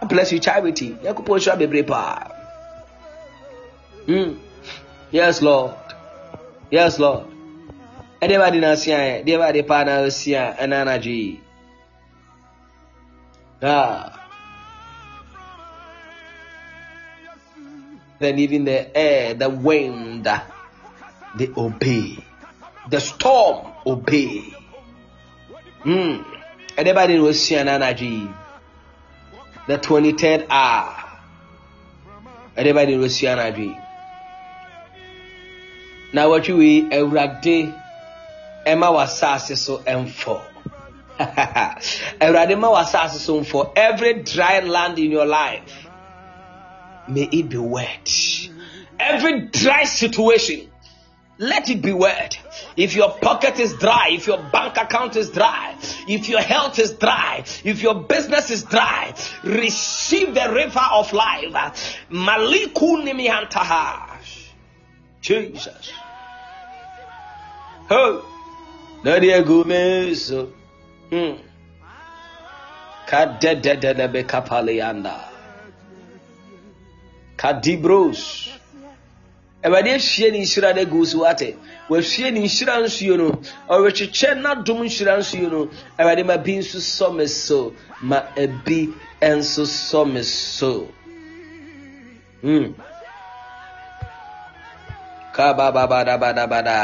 [0.00, 0.90] God bless you, charity.
[4.06, 4.38] Mm.
[5.10, 5.74] Yes, Lord.
[6.70, 7.26] Yes, Lord.
[8.22, 8.46] de na
[9.38, 11.40] ba de paa na asia ɛna anadwo
[13.62, 14.21] ah
[18.22, 20.24] then even the air the wind.
[21.34, 22.18] They obey.
[22.88, 24.54] The storm obey.
[25.84, 28.28] Asia na anadwo yi
[29.66, 30.98] the 23rd hour.
[32.56, 33.76] Ɛdeɛ ba de na asia na anadwo yi
[36.12, 37.72] na wɔtwe wei awurade
[38.66, 40.40] ɛma w'asase so ɛmfɔ
[42.20, 45.86] awurade ma w'asase so mfɔ every dry land in your life
[47.08, 48.48] may it be wet
[48.98, 50.68] every dry situation
[51.38, 52.38] let it be wet
[52.76, 55.76] if your pocket is dry if your bank account is dry
[56.06, 61.98] if your health is dry if your business is dry receive the river of life
[62.10, 63.02] maliku
[65.20, 65.92] jesus
[67.90, 68.28] oh
[69.04, 70.30] Nadia Gomez.
[71.10, 71.34] Hmm.
[73.06, 75.31] Kadededebe kapalianda.
[77.42, 78.48] Kadibros.
[79.64, 81.56] Awurade ahyia ne nhyira no agu so ate
[81.90, 83.28] wahwie ne nhyira nsuo no
[83.74, 85.60] ɔrekyekyɛ n'adom nhyira nsuo no
[85.98, 90.88] awurade ma bi nso sɔ me so ma ebi nso sɔ me so
[92.42, 92.74] hmm.
[95.34, 96.78] kabababadabadabada.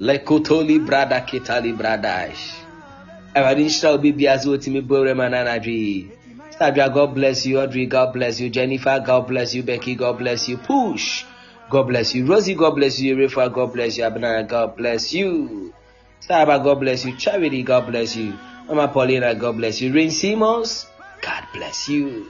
[0.00, 2.42] Lekotoli brada kitali bradash
[3.34, 6.13] awurade nhyira wo bibia sɛ wɔtumi bɔwerɛ ma yi
[6.58, 7.60] Sabia, God bless you.
[7.60, 8.48] Audrey, God bless you.
[8.48, 9.62] Jennifer, God bless you.
[9.64, 10.56] Becky, God bless you.
[10.56, 11.24] Push,
[11.68, 12.26] God bless you.
[12.26, 13.16] Rosie, God bless you.
[13.16, 14.04] Rifa, God bless you.
[14.04, 15.74] Abnana, God bless you.
[16.20, 17.16] Saba, God bless you.
[17.16, 18.34] Charity, God bless you.
[18.68, 19.92] Mama Paulina, God bless you.
[19.92, 20.86] Rain Simmons,
[21.20, 22.28] God bless you.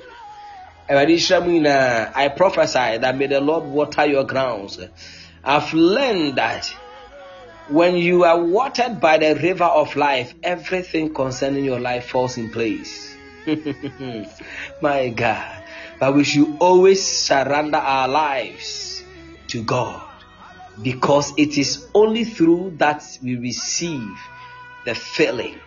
[0.89, 4.81] I prophesy that may the Lord water your grounds.
[5.45, 6.67] I've learned that
[7.69, 12.51] when you are watered by the river of life, everything concerning your life falls in
[12.51, 13.14] place.
[14.81, 15.63] My God.
[16.01, 19.03] But we should always surrender our lives
[19.49, 20.25] to God
[20.83, 24.19] because it is only through that we receive
[24.85, 25.61] the filling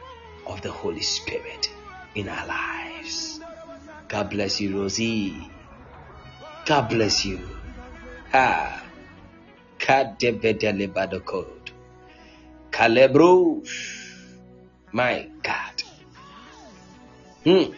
[0.46, 1.68] of the Holy Spirit
[2.16, 3.40] in our lives.
[4.08, 5.52] God bless you, Rosie.
[6.66, 7.40] God bless you.
[8.34, 8.84] Ah.
[9.80, 11.72] Kadebedelebadokod.
[12.72, 14.06] Kalebrosh.
[14.92, 15.77] My God.
[17.48, 17.72] Hmm.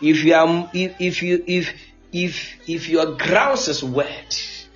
[0.00, 1.72] If you are if, if you if
[2.12, 4.66] if if your grounds is wet,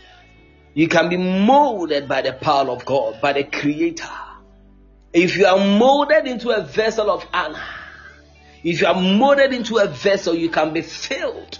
[0.74, 4.08] you can be molded by the power of God, by the Creator.
[5.12, 7.64] If you are molded into a vessel of honor,
[8.62, 11.58] if you are molded into a vessel, you can be filled.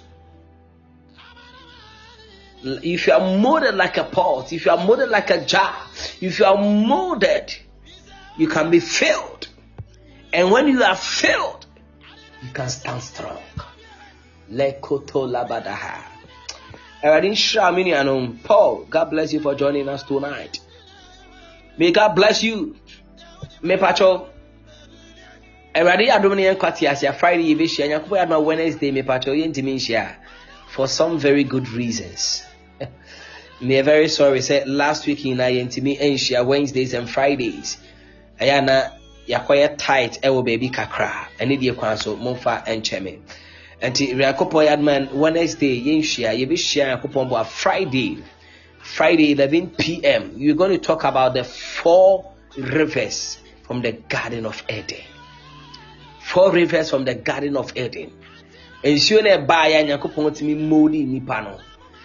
[2.63, 5.75] If you are molded like a pot, if you are molded like a jar,
[6.21, 7.53] if you are molded,
[8.39, 9.49] you can be filled.
[10.33, 11.62] And when you are filled,
[12.43, 13.43] you can stand strong.
[14.51, 16.03] Lekoto labadaha.
[17.03, 20.61] Nhyira me nuanom Paul, God bless you for joining us tonight.
[21.78, 22.76] May God bless you.
[23.62, 24.28] Mepacho.
[25.74, 28.93] Awurade yɛ adom no yɛn kwate ase a Friday yɛbɛhyia Nyankopɔn yɛ adom a Wednesday
[28.93, 30.16] mepacho yɛntumi nhyia
[30.68, 32.45] for some very good reasons.
[33.61, 37.78] Meyɛ very sorry sɛ last week nyinaa yɛntumi nhyia Wednesdays and Fridays.
[38.38, 38.93] Ɛyɛ ana
[39.33, 41.28] yɛakɔyɛ tight ɛwɔ baabi kakra.
[41.41, 43.18] Ɛne deɛ kwan so momfa nkyɛ me.
[43.83, 48.18] Nti nyankopɔn yɛ adoma wednesday yɛnhyia yɛbɛhyia nyankopɔn bɔ a friday
[48.78, 54.62] friday 11 pm we're going to talk about the four rivers from the garden of
[54.68, 55.01] eden.
[56.20, 58.12] Four rivers from the garden of eden.
[58.85, 61.59] Nsuo no ɛbaeɛ nyankopɔn tumi mmoodi nnipa no.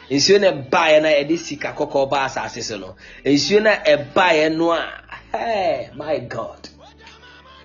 [0.10, 2.96] Nsuo no ɛbaeɛ no a yɛde sika kɔkɔɔ ba asase so no.
[3.26, 4.88] Nsuo no ɛbaeɛ no a
[5.32, 6.70] Hey, my God.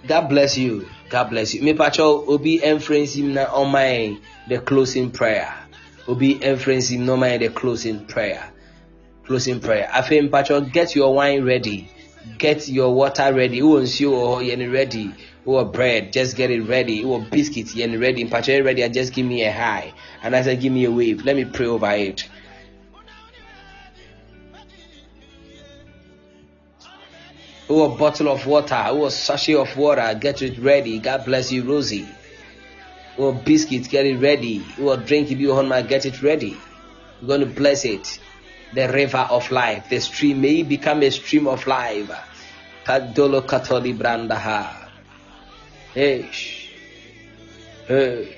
[0.07, 0.89] God bless you.
[1.11, 1.63] God bless you.
[1.63, 4.17] Me pacho obi inference him na on my
[4.49, 5.53] the closing prayer.
[6.09, 8.51] Obi inference him no my the closing prayer.
[9.25, 9.89] Closing prayer.
[9.93, 11.89] Afe pacho get your wine ready.
[12.39, 13.59] Get your water ready.
[13.59, 15.15] Who wants you oh, or yen ready?
[15.45, 17.03] Or bread, just get it ready.
[17.05, 18.25] Or biscuits, yen ready.
[18.27, 19.93] Pacho ready, and just give me a high.
[20.23, 21.25] And I said, give me a wave.
[21.25, 22.29] Let me pray over it.
[27.73, 30.99] Who a bottle of water, who a sachet of water, get it ready.
[30.99, 32.07] God bless you, Rosie.
[33.17, 34.63] A biscuit, get it ready.
[34.79, 36.55] A drink, if you my get it ready.
[37.23, 38.21] We're going to bless it.
[38.75, 42.11] The river of life, the stream may become a stream of life.
[42.85, 44.91] Kadolo katoli brandaha.
[45.95, 46.69] Eish.
[47.89, 48.37] Eish.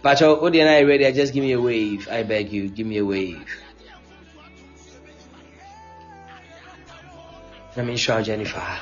[0.00, 1.10] Pacho, Odi and I ready.
[1.10, 2.06] Just give me a wave.
[2.08, 3.48] I beg you, give me a wave.
[7.76, 8.78] Let me show Jennifer.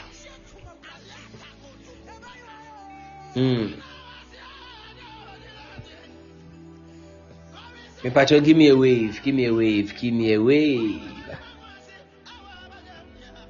[3.35, 3.67] Hmm.
[8.03, 9.21] Me Pacho, give me a wave.
[9.23, 9.95] Give me a wave.
[10.01, 11.03] Give me a wave.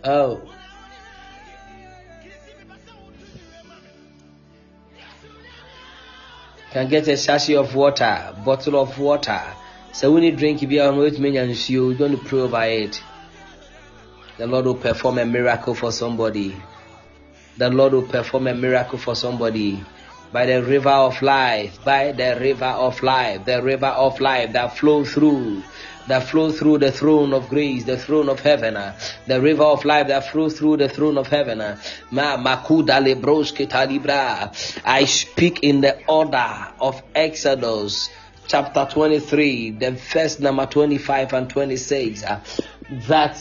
[0.05, 0.43] Oh.
[6.73, 9.43] Can get a sachet of water, bottle of water.
[9.93, 13.03] So when you drink, you are with me and you don't pray over it.
[14.41, 16.57] The Lord will perform a miracle for somebody.
[17.59, 19.85] The Lord will perform a miracle for somebody.
[20.33, 24.79] By the river of life, by the river of life, the river of life that
[24.79, 25.63] flows through,
[26.09, 28.79] that flows through the throne of grace, the throne of heaven,
[29.27, 31.59] the river of life that flows through the throne of heaven.
[32.11, 34.01] Ma talibra.
[34.87, 38.09] I speak in the order of Exodus
[38.47, 42.41] chapter 23, the verse number 25 and 26, uh,
[43.07, 43.37] that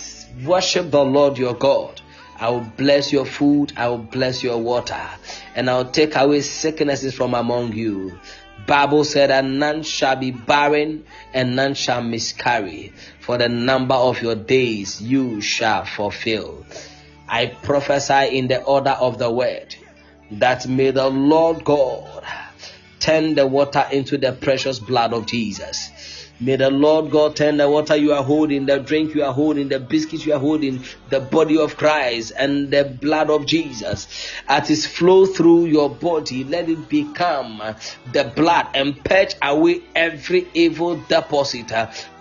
[0.46, 2.02] worship the Lord your God.
[2.40, 5.02] I will bless your food, I will bless your water,
[5.56, 8.18] and I will take away sicknesses from among you.
[8.66, 11.04] Bible said that none shall be barren
[11.34, 12.94] and none shall miscarry.
[13.20, 16.66] For the number of your days you shall fulfill.
[17.28, 19.76] I prophesy in the order of the word
[20.32, 22.24] that may the Lord God
[23.00, 26.19] turn the water into the precious blood of Jesus.
[26.42, 29.68] May the Lord God turn the water you are holding, the drink you are holding,
[29.68, 34.08] the biscuits you are holding, the body of Christ and the blood of Jesus.
[34.48, 37.62] As it flow through your body, let it become
[38.14, 41.74] the blood and purge away every evil deposit.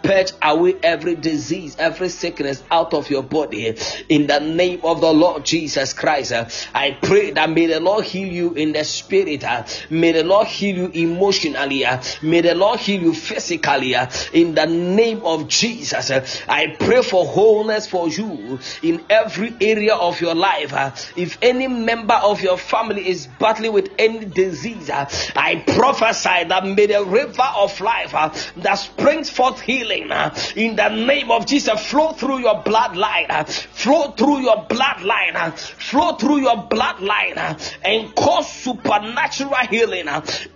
[0.03, 3.77] Purge away every disease, every sickness out of your body.
[4.09, 6.33] In the name of the Lord Jesus Christ,
[6.75, 9.45] I pray that may the Lord heal you in the spirit.
[9.91, 11.85] May the Lord heal you emotionally.
[12.23, 13.95] May the Lord heal you physically.
[14.33, 16.11] In the name of Jesus,
[16.49, 20.73] I pray for wholeness for you in every area of your life.
[21.17, 26.87] If any member of your family is battling with any disease, I prophesy that may
[26.87, 32.13] the river of life that springs forth healing Uh, in the name of Jesus flow
[32.13, 37.37] through your bloodline, uh, flow through your bloodline, uh, flow through your bloodline
[37.85, 40.07] and cause supernatural healing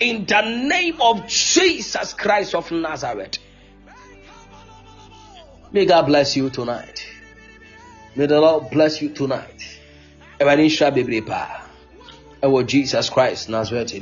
[0.01, 3.39] in the name of Jesus Christ of Nazareth.
[5.73, 7.07] May God bless you tonight.
[8.15, 9.79] May the Lord bless you tonight.
[10.39, 11.49] Ẹ̀rọ̀dì nṣá.
[12.43, 13.95] Ẹ̀wọ̀ Jesus Christ Nazareth.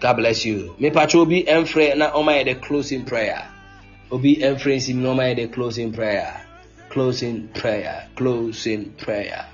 [0.00, 0.74] God bless you.
[0.78, 3.48] Mipatro obi ɛnfrɛ na ɔma yɛ the closing prayer.
[4.10, 6.40] Obi ɔma yɛ the closing prayer.
[6.90, 8.08] Closing prayer.
[8.14, 9.46] Closing prayer.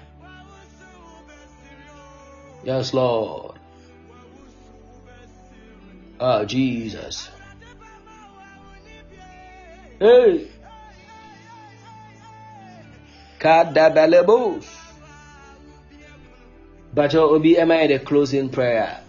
[2.62, 3.58] Yes, Lord.
[6.20, 7.28] Oh, Jesus.
[9.98, 10.48] Hey.
[13.40, 14.66] Kadabalebos.
[16.94, 19.00] But Obi, am I the closing prayer?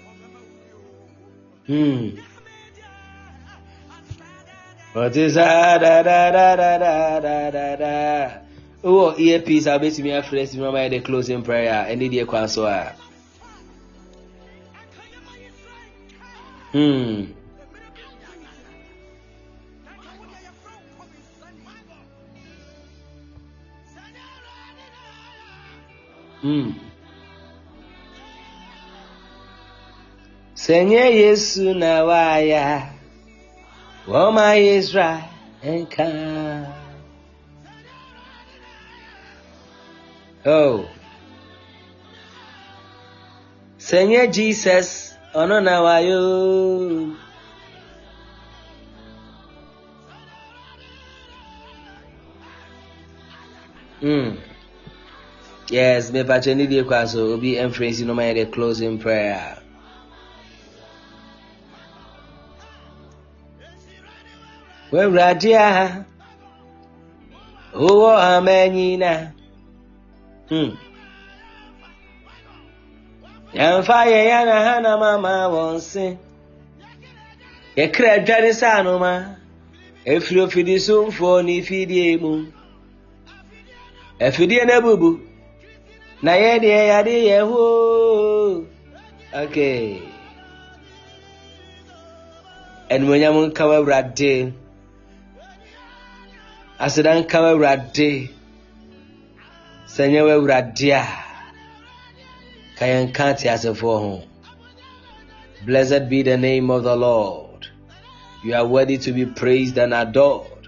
[1.67, 2.17] Hmm.
[4.93, 5.79] What is that?
[5.81, 8.31] Da, da, da, da, da, da, da, da.
[8.83, 12.93] Oh, earpiece, I'll bet me a phrase, remember the closing prayer, and the kwanswa.
[16.71, 17.23] Hmm.
[26.41, 26.71] Hmm.
[30.55, 32.92] Senye Yesu na waya,
[34.07, 35.23] woma Israel
[35.63, 36.73] enka.
[40.45, 40.85] Oh.
[43.77, 47.15] Senye Jesus, ono na wayo.
[54.01, 54.37] Mm.
[55.69, 59.62] Yes, me pache ni die kwa so obi emphasize no my the closing prayer.
[64.93, 66.05] Wewurade a
[67.81, 69.11] wowɔ ama nyina
[70.49, 70.69] hmm.
[73.57, 76.05] yɛmfa yɛyɛ na ha na mama wɔn se
[77.77, 79.13] yɛkra adwane sɛ anoma
[80.05, 82.33] ɛfiri ofidi somfoɔ ne fidie mu
[84.25, 85.09] afidie no abubu
[86.21, 88.67] na yɛdeɛ yɛade yɛ hoo
[89.41, 90.01] okay
[92.93, 94.53] animonyam nka w'awurade
[96.83, 97.39] nka a ka
[103.73, 104.23] ho
[105.65, 107.67] blessed be the name of the lord.
[108.43, 110.67] You are worthy to be praised and adored.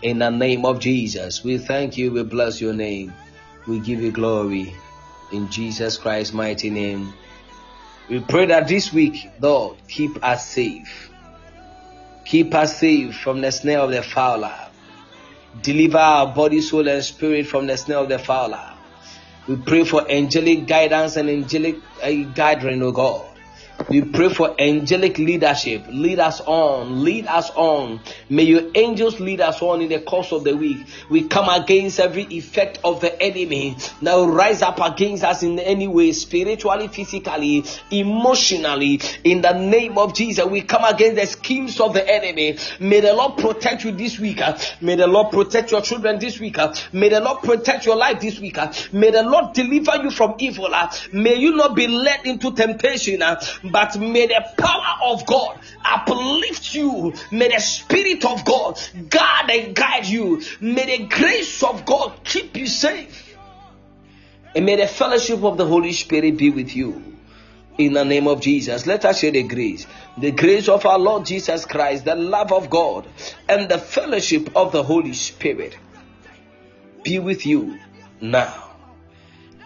[0.00, 3.12] In the name of jesus we thank you we bless your name
[3.66, 4.72] we give you glory.
[5.32, 7.12] In jesus christ's mighty name
[8.08, 11.10] we pray that this week lord keep us safe.
[12.24, 14.65] Keep us safe from the snare of the fowler
[15.62, 18.72] Deliver our body, soul, and spirit from the snare of the fowler.
[19.48, 23.35] We pray for angelic guidance and angelic uh, guidance, O God.
[23.88, 25.84] We pray for angelic leadership.
[25.88, 27.04] Lead us on.
[27.04, 28.00] Lead us on.
[28.28, 30.86] May your angels lead us on in the course of the week.
[31.08, 33.76] We come against every effect of the enemy
[34.26, 39.00] will rise up against us in any way, spiritually, physically, emotionally.
[39.24, 42.58] In the name of Jesus, we come against the schemes of the enemy.
[42.80, 44.40] May the Lord protect you this week.
[44.80, 46.58] May the Lord protect your children this week.
[46.92, 48.58] May the Lord protect your life this week.
[48.92, 50.68] May the Lord deliver you from evil.
[51.12, 53.22] May you not be led into temptation.
[53.76, 57.12] But may the power of God uplift you.
[57.30, 58.80] May the Spirit of God
[59.10, 60.40] guard and guide you.
[60.62, 63.36] May the grace of God keep you safe.
[64.54, 67.02] And may the fellowship of the Holy Spirit be with you.
[67.76, 69.86] In the name of Jesus, let us share the grace.
[70.16, 73.06] The grace of our Lord Jesus Christ, the love of God,
[73.46, 75.76] and the fellowship of the Holy Spirit
[77.02, 77.78] be with you
[78.22, 78.70] now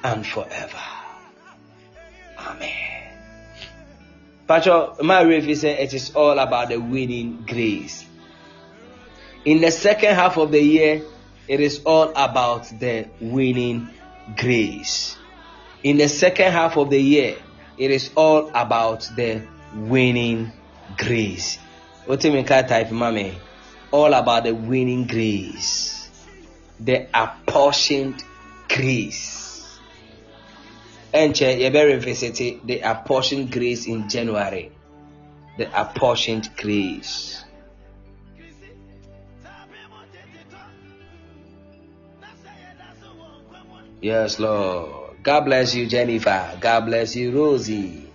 [0.03, 0.83] and forever.
[2.37, 3.00] Amen.
[4.51, 8.05] Pastor Mary said it is all about the winning grace.
[9.45, 11.03] In the second half of the year,
[11.47, 13.89] it is all about the winning
[14.37, 15.17] grace.
[15.85, 17.37] In the second half of the year,
[17.79, 19.41] it is all about the
[19.73, 20.51] winning
[20.99, 21.57] grace.
[22.07, 23.39] What do you type, mommy?
[23.93, 26.11] All about the winning grace,
[26.81, 28.25] the apportioned
[28.69, 29.40] grace.
[31.13, 34.71] Ɛnkyɛ yɛbɛ revisit the apportioned grace in january.
[35.59, 37.45] The apportioned grace
[44.01, 45.17] yes lord.
[45.23, 46.57] God bless you jennifer.
[46.61, 48.09] God bless you rosie.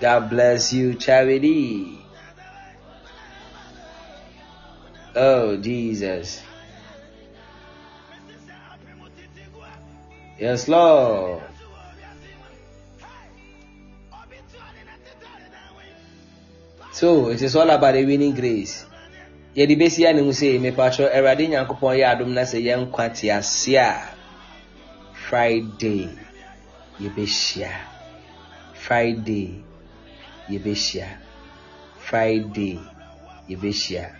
[0.00, 1.98] God bless you charity.
[5.16, 6.42] Oh jesus.
[10.38, 11.42] Yes lord
[16.94, 18.86] So it is all about the winning grace.
[19.56, 23.12] Yɛde besi a ne ho sɛ mepatwɛ Awurade Nyankopɔn yɛ adom na sɛ yɛn nkwa
[23.12, 24.14] te ase a
[25.12, 26.08] Friday
[27.00, 27.72] yɛbɛhyia.
[28.74, 29.64] Friday
[30.48, 31.08] yɛbɛhyia.
[31.98, 32.78] Friday
[33.50, 34.14] yɛbɛhyia.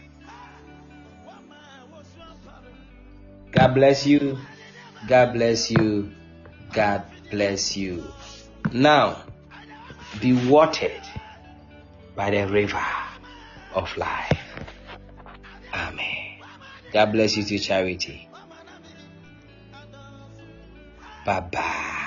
[3.53, 4.37] God bless you.
[5.07, 6.11] God bless you.
[6.73, 8.03] God bless you.
[8.73, 9.23] Now,
[10.21, 11.03] be watered
[12.15, 12.85] by the river
[13.75, 14.39] of life.
[15.73, 16.41] Amen.
[16.93, 18.29] God bless you to charity.
[21.25, 22.01] Bye bye.